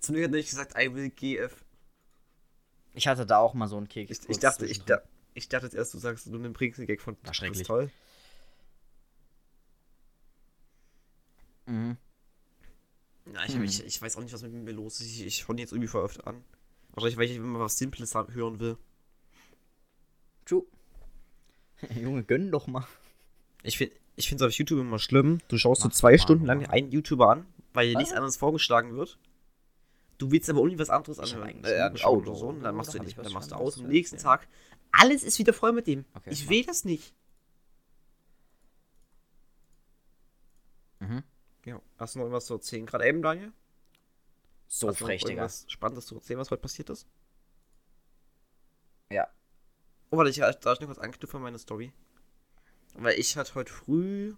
Zum 0.00 0.14
Glück 0.14 0.24
hat 0.24 0.32
er 0.32 0.36
nicht 0.38 0.50
gesagt, 0.50 0.76
I 0.78 0.94
will 0.94 1.10
GF. 1.10 1.64
Ich 2.94 3.06
hatte 3.06 3.26
da 3.26 3.38
auch 3.38 3.54
mal 3.54 3.68
so 3.68 3.76
einen 3.76 3.88
Keks. 3.88 4.24
Ich, 4.24 4.28
ich 4.28 4.38
dachte, 4.38 4.66
ich, 4.66 4.82
da, 4.82 5.02
ich 5.34 5.48
dachte 5.48 5.74
erst, 5.76 5.94
du 5.94 5.98
sagst, 5.98 6.26
du 6.26 6.38
nimmst 6.38 6.60
einen 6.60 6.86
Gag 6.86 7.00
von 7.00 7.16
War 7.22 7.34
schrecklich. 7.34 7.66
Kristall. 7.66 7.90
Mhm. 11.70 11.96
Ja, 13.32 13.44
ich, 13.46 13.54
Hm. 13.54 13.62
ich, 13.64 13.84
ich 13.84 14.02
weiß 14.02 14.16
auch 14.16 14.22
nicht, 14.22 14.32
was 14.32 14.42
mit 14.42 14.52
mir 14.52 14.72
los 14.72 15.00
ist. 15.00 15.06
Ich, 15.06 15.24
ich 15.24 15.44
fange 15.44 15.60
jetzt 15.60 15.72
irgendwie 15.72 15.88
voll 15.88 16.02
oft 16.02 16.26
an. 16.26 16.42
Wahrscheinlich, 16.92 17.16
weil 17.16 17.30
ich 17.30 17.36
immer 17.36 17.60
was 17.60 17.78
Simples 17.78 18.14
hören 18.14 18.58
will. 18.58 18.76
Tschu. 20.46 20.64
Junge, 21.94 22.24
gönn 22.24 22.50
doch 22.50 22.66
mal. 22.66 22.86
Ich 23.62 23.78
finde 23.78 23.94
ich 24.16 24.28
finde 24.28 24.44
es 24.44 24.48
auf 24.52 24.58
YouTube 24.58 24.80
immer 24.80 24.98
schlimm. 24.98 25.38
Du 25.48 25.56
schaust 25.56 25.82
so 25.82 25.88
Mach 25.88 25.94
zwei 25.94 26.10
mal, 26.12 26.18
Stunden 26.18 26.44
lang 26.44 26.62
mal. 26.62 26.70
einen 26.70 26.90
YouTuber 26.90 27.30
an, 27.30 27.46
weil 27.72 27.88
dir 27.88 27.96
nichts 27.96 28.12
anderes 28.12 28.36
vorgeschlagen 28.36 28.94
wird. 28.96 29.18
Du 30.18 30.30
willst 30.30 30.50
aber 30.50 30.58
irgendwie 30.58 30.78
was 30.78 30.90
anderes 30.90 31.18
anhören. 31.18 31.64
Äh, 31.64 31.78
anschauen 31.78 31.92
geschaut, 31.92 32.26
oder 32.28 32.34
so. 32.36 32.48
Und 32.48 32.62
dann 32.62 32.74
machst 32.74 32.92
du, 32.92 32.98
nicht, 32.98 33.16
dann 33.16 33.32
machst 33.32 33.52
du 33.52 33.54
aus. 33.54 33.78
Am 33.78 33.86
nächsten 33.86 34.16
erzählen? 34.16 34.38
Tag, 34.40 34.48
alles 34.92 35.22
ist 35.22 35.38
wieder 35.38 35.52
voll 35.54 35.72
mit 35.72 35.86
dem. 35.86 36.04
Okay, 36.14 36.30
ich 36.30 36.48
will 36.50 36.64
das 36.64 36.84
nicht. 36.84 37.14
Mhm. 40.98 41.22
Ja, 41.64 41.80
hast 41.98 42.14
du 42.14 42.18
noch 42.18 42.24
irgendwas 42.26 42.46
zu 42.46 42.54
erzählen? 42.54 42.86
Gerade 42.86 43.06
eben, 43.06 43.22
Daniel? 43.22 43.52
So 44.66 44.88
Hast 44.88 45.00
du 45.00 45.04
frech, 45.06 45.22
Digga. 45.22 45.32
irgendwas 45.32 45.64
Spannendes 45.68 46.06
zu 46.06 46.14
erzählen, 46.14 46.38
was 46.38 46.50
heute 46.50 46.62
passiert 46.62 46.90
ist? 46.90 47.06
Ja. 49.12 49.28
Oh, 50.10 50.16
warte, 50.16 50.30
ich 50.30 50.36
darf 50.38 50.74
ich 50.74 50.80
noch 50.80 50.86
kurz 50.88 50.98
anknüpfen 50.98 51.36
an 51.38 51.42
meine 51.42 51.58
Story. 51.58 51.92
Weil 52.94 53.18
ich 53.18 53.36
hatte 53.36 53.54
heute 53.54 53.72
früh 53.72 54.34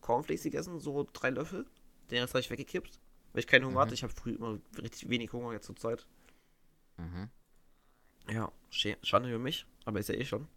Cornflakes 0.00 0.42
gegessen, 0.44 0.78
so 0.78 1.06
drei 1.12 1.30
Löffel. 1.30 1.66
Den 2.10 2.20
Rest 2.20 2.34
habe 2.34 2.40
ich 2.40 2.50
weggekippt. 2.50 3.00
Weil 3.32 3.40
ich 3.40 3.46
keinen 3.46 3.64
Hunger 3.64 3.76
Mhm. 3.76 3.80
hatte. 3.80 3.94
Ich 3.94 4.02
habe 4.02 4.12
früh 4.12 4.32
immer 4.32 4.58
richtig 4.80 5.08
wenig 5.08 5.32
Hunger 5.32 5.52
jetzt 5.52 5.66
zur 5.66 5.76
Zeit. 5.76 6.06
Mhm. 6.96 7.28
Ja, 8.30 8.50
schade 8.70 9.28
für 9.28 9.38
mich, 9.38 9.66
aber 9.84 10.00
ist 10.00 10.08
ja 10.08 10.14
eh 10.14 10.24
schon. 10.24 10.48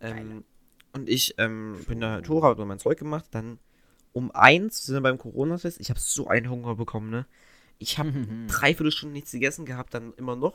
Ähm, 0.00 0.44
und 0.92 1.08
ich 1.08 1.34
ähm, 1.38 1.82
bin 1.86 2.00
da 2.00 2.20
Tora, 2.20 2.48
habe 2.48 2.64
mein 2.64 2.78
Zeug 2.78 2.98
gemacht. 2.98 3.26
Dann 3.30 3.58
um 4.14 4.30
eins 4.30 4.86
sind 4.86 4.94
wir 4.94 5.02
beim 5.02 5.18
Corona-Test. 5.18 5.78
Ich 5.80 5.90
habe 5.90 6.00
so 6.00 6.28
einen 6.28 6.48
Hunger 6.48 6.76
bekommen, 6.76 7.10
ne? 7.10 7.26
Ich 7.78 7.98
habe 7.98 8.10
dreiviertel 8.48 8.90
Stunden 8.92 9.12
nichts 9.12 9.32
gegessen 9.32 9.66
gehabt, 9.66 9.92
dann 9.92 10.14
immer 10.14 10.36
noch. 10.36 10.54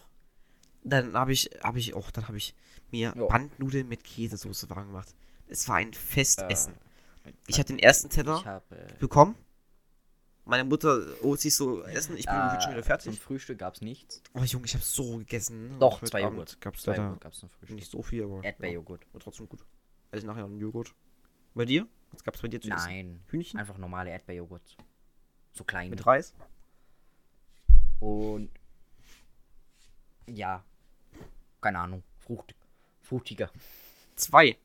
Dann 0.84 1.13
habe 1.13 1.34
ich, 1.34 1.50
habe 1.62 1.78
ich, 1.78 1.93
auch, 1.93 2.10
dann 2.10 2.28
habe 2.28 2.38
ich 2.38 2.56
mir 2.89 3.13
Jo. 3.15 3.28
Bandnudeln 3.28 3.88
mit 3.88 4.04
Käsesoße 4.04 4.69
warm 4.72 4.88
gemacht. 4.88 5.13
Es 5.48 5.67
war 5.67 5.76
ein 5.76 5.93
Festessen. 5.93 6.74
Äh, 7.26 7.34
ich 7.48 7.58
habe 7.60 7.67
den 7.67 7.78
ersten 7.80 8.10
Teller 8.10 8.38
Ich 8.39 8.45
habe. 8.45 8.63
bekommen 9.00 9.36
Meine 10.45 10.63
Mutter 10.63 11.06
holt 11.22 11.41
sich 11.41 11.54
so 11.56 11.84
Essen, 11.84 12.15
ich 12.17 12.26
bin 12.26 12.34
Äh, 12.36 12.62
schon 12.62 12.72
wieder 12.72 12.82
Zum 12.82 12.88
fertig. 12.88 13.19
Frühstück 13.19 13.60
gab's 13.60 13.82
nichts. 13.82 14.22
Oh 14.34 14.41
Junge, 14.43 14.65
ich 14.65 14.74
habe 14.74 14.84
so 14.86 15.17
gegessen. 15.17 15.76
Doch, 15.80 16.02
Heute 16.02 16.12
zwei 16.12 16.22
Joghurt. 16.22 16.62
Gab's 16.62 16.82
Zwei 16.84 16.91
leider 16.91 17.04
Joghurt 17.04 17.22
gab's 17.22 17.39
zum 17.39 17.50
Frühstück. 17.50 17.76
nicht 17.76 17.91
so 17.91 18.02
viel, 18.02 18.24
aber 18.24 18.41
Erdbeerjoghurt. 18.43 19.04
Ja, 19.06 19.13
war 19.13 19.22
trotzdem 19.22 19.50
gut. 19.50 19.65
Also 20.12 20.26
nachher 20.26 20.45
einen 20.45 20.58
Joghurt. 20.60 20.93
Bei 21.54 21.65
dir? 21.65 21.86
Was 22.12 22.24
gab's 22.24 22.41
bei 22.41 22.48
dir 22.48 22.62
zu 22.62 22.69
essen? 22.69 22.86
Nein, 22.86 23.24
Hühnchen? 23.28 23.60
einfach 23.60 23.78
normale 23.78 24.10
Erdbeerjoghurt. 24.12 24.78
So 25.54 25.63
klein. 25.63 25.89
Mit 25.89 26.06
Reis? 26.06 26.34
Und 28.00 28.50
ja, 30.28 30.63
keine 31.62 31.80
Ahnung, 31.80 32.04
Frucht, 32.19 32.56
fruchtiger. 33.02 33.52
Zwei. 34.15 34.58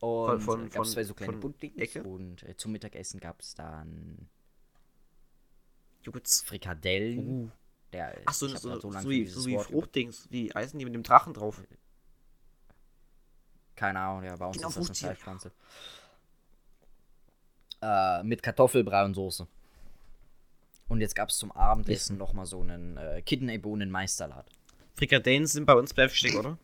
Und 0.00 0.40
von- 0.40 0.68
gab 0.68 0.84
es 0.84 0.92
zwei 0.92 1.04
so 1.04 1.14
kleine 1.14 1.38
Ecke? 1.76 2.02
und 2.02 2.42
äh, 2.42 2.56
zum 2.56 2.72
Mittagessen 2.72 3.20
gab 3.20 3.40
es 3.40 3.54
dann 3.54 4.28
Joghurt. 6.02 6.28
Frikadellen. 6.28 7.44
Uh. 7.44 7.50
Der, 7.92 8.22
hab 8.26 8.34
so, 8.34 8.48
so, 8.48 8.80
so, 8.80 8.90
für 8.90 9.08
wie, 9.08 9.26
so 9.26 9.44
wie 9.46 9.58
Fruchtdings. 9.58 10.26
Wie 10.30 10.50
heißen 10.50 10.78
die 10.78 10.84
mit 10.84 10.94
dem 10.94 11.02
Drachen 11.02 11.34
drauf? 11.34 11.62
Keine 13.76 14.00
Ahnung, 14.00 14.24
ja, 14.24 14.34
bei 14.36 14.46
uns 14.46 14.56
Genau, 14.56 14.68
ist 14.68 14.76
das 14.78 14.88
eine. 14.88 14.96
Fleischpflanze. 14.96 15.52
Äh, 17.82 18.22
mit 18.22 18.42
Kartoffelbrei 18.42 19.04
und 19.04 19.14
Soße. 19.14 19.46
Und 20.88 21.00
jetzt 21.00 21.16
gab 21.16 21.30
es 21.30 21.38
zum 21.38 21.50
Abendessen 21.50 22.16
nochmal 22.16 22.46
so 22.46 22.60
einen 22.60 22.96
äh, 22.96 23.22
Kidneybohnen-Meisterlat. 23.22 24.46
Frikadellen 24.94 25.46
sind 25.46 25.66
bei 25.66 25.74
uns 25.74 25.92
Beefsteak, 25.92 26.36
oder? 26.36 26.58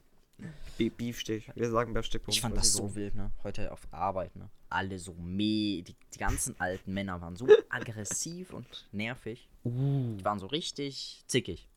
Be 0.77 0.91
Beefsteak. 0.91 1.51
Wir 1.57 1.71
sagen 1.71 1.93
Beefsteak. 1.93 2.23
Ich 2.29 2.41
fand 2.41 2.57
das 2.57 2.73
so 2.73 2.95
wild, 2.95 3.17
ne? 3.17 3.33
Heute 3.43 3.73
auf 3.73 3.89
Arbeit, 3.91 4.37
ne? 4.37 4.49
Alle 4.69 4.97
so 5.01 5.13
meh. 5.15 5.83
Die, 5.83 5.97
die 6.15 6.19
ganzen 6.19 6.55
alten 6.61 6.95
Männer 6.95 7.21
waren 7.21 7.35
so 7.35 7.49
aggressiv 7.69 8.53
und 8.53 8.87
nervig. 8.93 9.49
Uh. 9.65 10.15
Die 10.19 10.25
waren 10.25 10.39
so 10.39 10.47
richtig 10.47 11.25
zickig. 11.27 11.69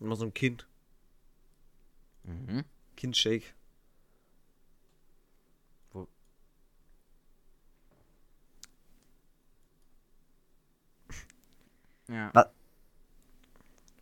Immer 0.00 0.16
so 0.16 0.26
ein 0.26 0.34
Kind. 0.34 0.66
Mhm. 2.24 2.64
Kindshake. 2.96 3.54
Ja. 12.08 12.30
Was? 12.34 12.46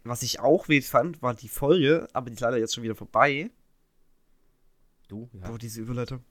Was 0.05 0.23
ich 0.23 0.41
auch 0.41 0.69
wild 0.69 0.85
fand, 0.85 1.23
war 1.23 1.35
die 1.35 1.49
Folge, 1.49 2.09
aber 2.13 2.29
die 2.29 2.35
ist 2.35 2.41
leider 2.41 2.59
jetzt 2.59 2.75
schon 2.75 2.83
wieder 2.83 2.97
vorbei. 2.97 3.51
Du? 5.09 5.29
Ja. 5.35 5.49
Boah, 5.49 5.59
diese 5.59 5.81
Überleitung. 5.81 6.25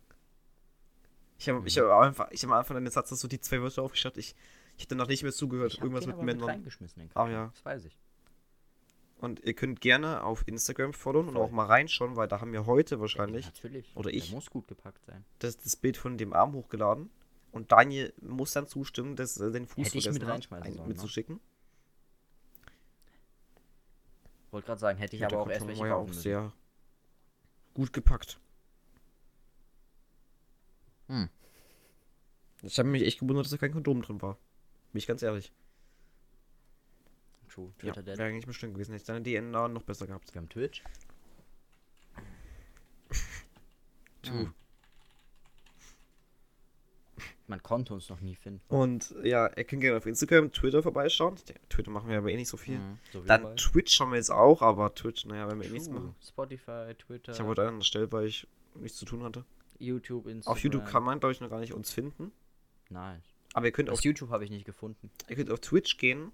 Ich 1.40 1.48
habe 1.50 1.66
ich 1.66 1.78
Mhm. 1.78 1.82
hab 1.84 2.02
einfach, 2.02 2.32
ich 2.32 2.44
hab 2.44 2.52
am 2.52 2.58
Anfang 2.58 2.76
deines 2.76 2.94
Satzes 2.96 3.20
so 3.20 3.28
die 3.28 3.40
zwei 3.40 3.62
Wörter 3.62 3.82
aufgeschrieben. 3.84 4.20
Ich, 4.20 4.36
ich 4.78 4.84
hätte 4.84 4.96
noch 4.96 5.08
nicht 5.08 5.24
mehr 5.24 5.32
zugehört. 5.32 5.72
Ich 5.74 5.80
Irgendwas 5.80 6.04
den 6.06 6.16
mit 6.18 6.26
Männern. 6.26 6.50
reingeschmissen. 6.50 7.10
Ah, 7.14 7.22
Kaffee. 7.24 7.32
ja. 7.32 7.48
Das 7.54 7.64
weiß 7.66 7.86
ich. 7.86 7.98
Und 9.20 9.40
ihr 9.46 9.54
könnt 9.54 9.80
gerne 9.82 10.24
auf 10.24 10.48
Instagram 10.48 10.94
followen 10.94 11.30
und 11.30 11.38
auch 11.38 11.52
mal 11.52 11.66
reinschauen, 11.68 12.16
weil 12.16 12.28
da 12.28 12.42
haben 12.42 12.52
wir 12.54 12.66
heute 12.66 13.00
wahrscheinlich 13.00 13.46
Natürlich. 13.46 13.96
Oder 13.96 14.10
Der 14.10 14.18
ich. 14.18 14.32
muss 14.32 14.50
gut 14.50 14.68
gepackt 14.68 15.06
sein. 15.06 15.24
das, 15.40 15.58
das 15.58 15.76
Bild 15.76 15.96
von 15.96 16.18
dem 16.18 16.34
Arm 16.34 16.54
hochgeladen. 16.54 17.10
Und 17.52 17.72
Daniel 17.72 18.14
muss 18.22 18.52
dann 18.52 18.68
zustimmen, 18.68 19.16
dass 19.16 19.38
er 19.38 19.52
den 19.52 19.68
Fuß 19.68 19.86
Hätte 19.88 19.98
ich 20.00 20.12
mit 20.12 20.24
hat, 20.24 20.30
reinschmeißen 20.30 20.66
ein- 20.68 20.74
sollen, 20.74 20.88
ne? 20.90 20.94
mitzuschicken. 20.94 21.40
Wollte 24.52 24.66
gerade 24.68 24.80
sagen, 24.80 24.98
hätte 25.00 25.16
ich 25.16 25.22
Ja, 25.22 25.28
aber 25.28 25.42
auch 25.42 25.50
erst 25.50 25.68
welche 25.68 25.82
ja 25.84 25.90
kaufen 25.90 26.04
auch 26.04 26.08
müssen. 26.08 26.22
sehr 26.22 26.54
gut 27.74 27.94
gepackt. 27.94 28.40
Hm. 31.08 31.30
Ich 32.62 32.78
habe 32.78 32.90
mich 32.90 33.04
echt 33.04 33.20
gewundert, 33.20 33.46
dass 33.46 33.52
da 33.52 33.58
kein 33.58 33.72
Kondom 33.74 34.02
drin 34.02 34.22
war. 34.22 34.38
Bin 34.92 35.00
ich 35.00 35.08
ganz 35.08 35.22
ehrlich. 35.24 35.52
True. 37.50 37.68
Ja, 37.82 37.94
Twitter 37.94 38.04
Dead. 38.04 38.18
wäre 38.18 38.30
eigentlich 38.30 38.46
bestimmt 38.46 38.74
gewesen. 38.76 38.92
Hätte 38.94 39.02
ich 39.20 39.24
deine 39.24 39.50
DNA 39.52 39.68
noch 39.70 39.84
besser 39.84 40.08
gehabt. 40.08 40.34
Wir 40.34 40.42
haben 40.42 40.50
Twitch. 40.50 40.84
True. 44.22 44.40
Hm. 44.46 44.54
Man 47.52 47.62
konnte 47.62 47.94
uns 47.94 48.08
noch 48.10 48.22
nie 48.22 48.36
finden. 48.36 48.62
Und 48.70 49.14
ja, 49.24 49.48
ihr 49.58 49.64
könnt 49.66 49.82
gerne 49.82 49.98
auf 49.98 50.06
Instagram, 50.06 50.52
Twitter 50.54 50.82
vorbeischauen. 50.82 51.36
Twitter 51.70 51.92
machen 51.92 52.10
wir 52.10 52.18
aber 52.18 52.30
eh 52.32 52.38
nicht 52.38 52.48
so 52.48 52.56
viel. 52.56 52.80
Mhm, 52.80 52.98
so 53.12 53.22
Dann 53.22 53.42
überall. 53.42 53.56
Twitch 53.58 54.00
haben 54.00 54.12
wir 54.12 54.16
jetzt 54.18 54.32
auch, 54.32 54.62
aber 54.62 54.96
Twitch, 54.96 55.26
naja, 55.26 55.50
wenn 55.52 55.60
wir 55.60 55.68
eh 55.68 55.72
nichts 55.72 55.90
machen. 55.90 56.16
Spotify, 56.26 56.94
Twitter, 56.98 57.34
Ich 57.34 57.40
habe 57.40 57.50
heute 57.50 57.68
einen 57.68 57.80
erstellt, 57.80 58.12
weil 58.14 58.26
ich 58.28 58.48
nichts 58.76 58.98
zu 58.98 59.04
tun 59.06 59.22
hatte. 59.24 59.44
YouTube, 59.80 60.28
Instagram. 60.28 60.58
Auf 60.58 60.64
YouTube 60.64 60.86
kann 60.86 61.04
man, 61.04 61.20
glaube 61.20 61.34
ich, 61.34 61.42
noch 61.42 61.50
gar 61.50 61.60
nicht 61.60 61.74
uns 61.74 61.92
finden. 61.92 62.32
Nein. 62.90 63.22
Aber 63.54 63.66
ihr 63.66 63.74
könnt 63.74 63.90
auf, 63.90 63.98
Auf 64.00 64.06
YouTube 64.06 64.30
habe 64.30 64.46
ich 64.46 64.50
nicht 64.50 64.66
gefunden. 64.66 65.12
ihr 65.28 65.36
könnt 65.36 65.52
auf 65.52 65.60
Twitch 65.60 65.98
gehen. 65.98 66.32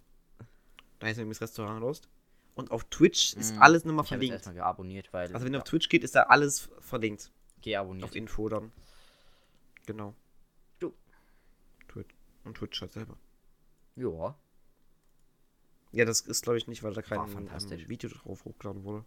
Da 1.00 1.08
heißt 1.08 1.18
nämlich 1.18 1.40
das 1.40 1.50
Restaurant 1.50 1.82
Rost. 1.82 2.10
Und 2.54 2.70
auf 2.72 2.84
Twitch 2.86 3.34
ist 3.34 3.56
Mhm. 3.56 3.62
alles 3.64 3.86
nochmal 3.86 4.04
habe 4.06 4.06
jetzt 4.06 4.10
verlinkt. 4.10 4.34
erstmal 4.34 4.56
geabonniert, 4.56 5.14
weil. 5.14 5.34
Also 5.34 5.46
wenn 5.46 5.54
ihr 5.54 5.58
auf 5.60 5.64
Twitch 5.64 5.90
geht, 5.90 6.04
ist 6.04 6.14
da 6.16 6.24
alles 6.24 6.70
verlinkt. 6.80 7.32
geabonniert. 7.64 8.04
Auf 8.06 8.16
Info 8.16 8.48
dann. 8.50 8.72
Genau. 9.88 10.14
Und 12.48 12.56
Twitch 12.56 12.80
halt 12.82 12.94
selber. 12.94 13.18
Ja. 13.96 14.36
Ja, 15.92 16.06
das 16.06 16.22
ist, 16.22 16.44
glaube 16.44 16.58
ich, 16.58 16.68
nicht, 16.68 16.82
weil 16.84 16.94
da 16.94 17.02
kein 17.02 17.20
ähm, 17.20 17.90
Video 17.90 18.10
drauf 18.10 18.46
hochgeladen 18.46 18.84
wurde. 18.84 19.06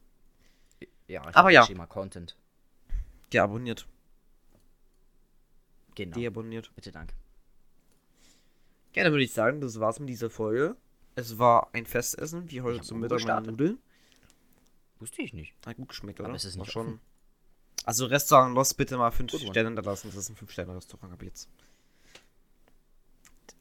Ja, 1.08 1.22
Aber 1.34 1.50
ja. 1.50 1.64
Schema 1.64 1.86
Content. 1.86 2.36
Deabonniert. 3.32 3.86
Genau. 5.94 6.14
Deabonniert. 6.14 6.70
Bitte 6.74 6.92
danke. 6.92 7.14
Ja, 8.94 9.04
dann 9.04 9.12
würde 9.12 9.24
ich 9.24 9.32
sagen, 9.32 9.60
das 9.60 9.80
war's 9.80 10.00
mit 10.00 10.08
dieser 10.08 10.30
Folge. 10.30 10.76
Es 11.14 11.38
war 11.38 11.70
ein 11.72 11.86
Festessen, 11.86 12.50
wie 12.50 12.60
heute 12.60 12.82
zum 12.82 13.00
Mittag 13.00 13.24
meine. 13.24 13.48
Nudeln. 13.48 13.78
Wusste 14.98 15.22
ich 15.22 15.32
nicht. 15.32 15.54
Hat 15.64 15.76
gut 15.76 15.88
geschmeckt, 15.88 16.20
Aber 16.20 16.28
oder? 16.28 16.36
es 16.36 16.44
ist 16.44 16.56
nicht 16.56 16.70
schon. 16.70 17.00
Also 17.84 18.06
Restaurant 18.06 18.54
Lost 18.54 18.76
bitte 18.76 18.98
mal 18.98 19.10
5 19.10 19.32
Good 19.32 19.40
one. 19.42 19.50
Sterne 19.50 19.68
hinterlassen. 19.70 20.08
Das 20.08 20.16
ist 20.16 20.28
ein 20.28 20.36
5-Sterne-Restaurant 20.36 21.12
ab 21.12 21.22
jetzt. 21.22 21.48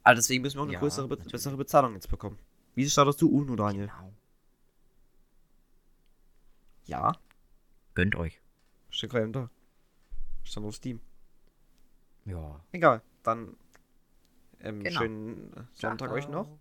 Aber 0.10 0.15
deswegen 0.15 0.41
müssen 0.41 0.58
wir 0.58 0.62
auch 0.62 0.65
eine 0.65 0.74
Ja, 0.74 0.80
größere, 0.80 1.08
be 1.08 1.13
natürlich. 1.17 1.32
bessere 1.34 1.56
Bezahlung 1.56 1.93
jetzt 1.93 2.10
bekommen. 2.10 2.39
Wie 2.74 2.89
startest 2.89 3.22
du 3.22 3.30
UNO, 3.30 3.56
Daniel? 3.56 3.86
Genau. 3.86 4.12
Ja. 6.86 7.12
Gönnt 7.93 8.15
euch. 8.15 8.41
Steht 8.89 9.12
gerade 9.12 9.30
da. 9.30 9.50
Stand 10.43 10.65
auf 10.65 10.74
Steam. 10.74 11.00
Ja. 12.26 12.60
Egal. 12.72 13.04
Dann 13.22 13.56
ähm, 14.62 14.82
Genau. 14.82 15.00
schönen 15.00 15.54
äh, 15.54 15.62
Sonntag 15.74 16.10
euch 16.10 16.28
noch. 16.28 16.45
Ciao. 16.45 16.60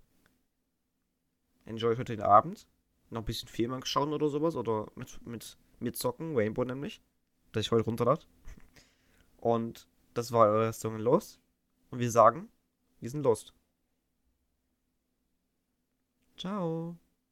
Enjoy 1.64 1.96
heute 1.96 2.16
den 2.16 2.26
Abend. 2.26 2.68
Noch 3.08 3.22
ein 3.22 3.24
bisschen 3.24 3.48
Filme 3.48 3.80
schauen 3.84 4.12
oder 4.12 4.28
sowas. 4.28 4.56
Oder 4.56 4.88
mit, 4.94 5.26
mit, 5.26 5.56
mit 5.80 5.96
zocken. 5.96 6.36
Rainbow 6.36 6.64
nämlich. 6.66 7.00
Das 7.52 7.64
ich 7.64 7.70
heute 7.72 7.84
runterlade. 7.86 8.26
Und 9.38 9.88
das 10.12 10.32
war 10.32 10.48
eure 10.48 10.66
Restaurant 10.68 11.00
los. 11.00 11.40
Und 11.88 11.98
wir 11.98 12.10
sagen, 12.10 12.50
wir 13.00 13.10
sind 13.10 13.22
lost. 13.22 13.52
Ciao. 16.36 16.96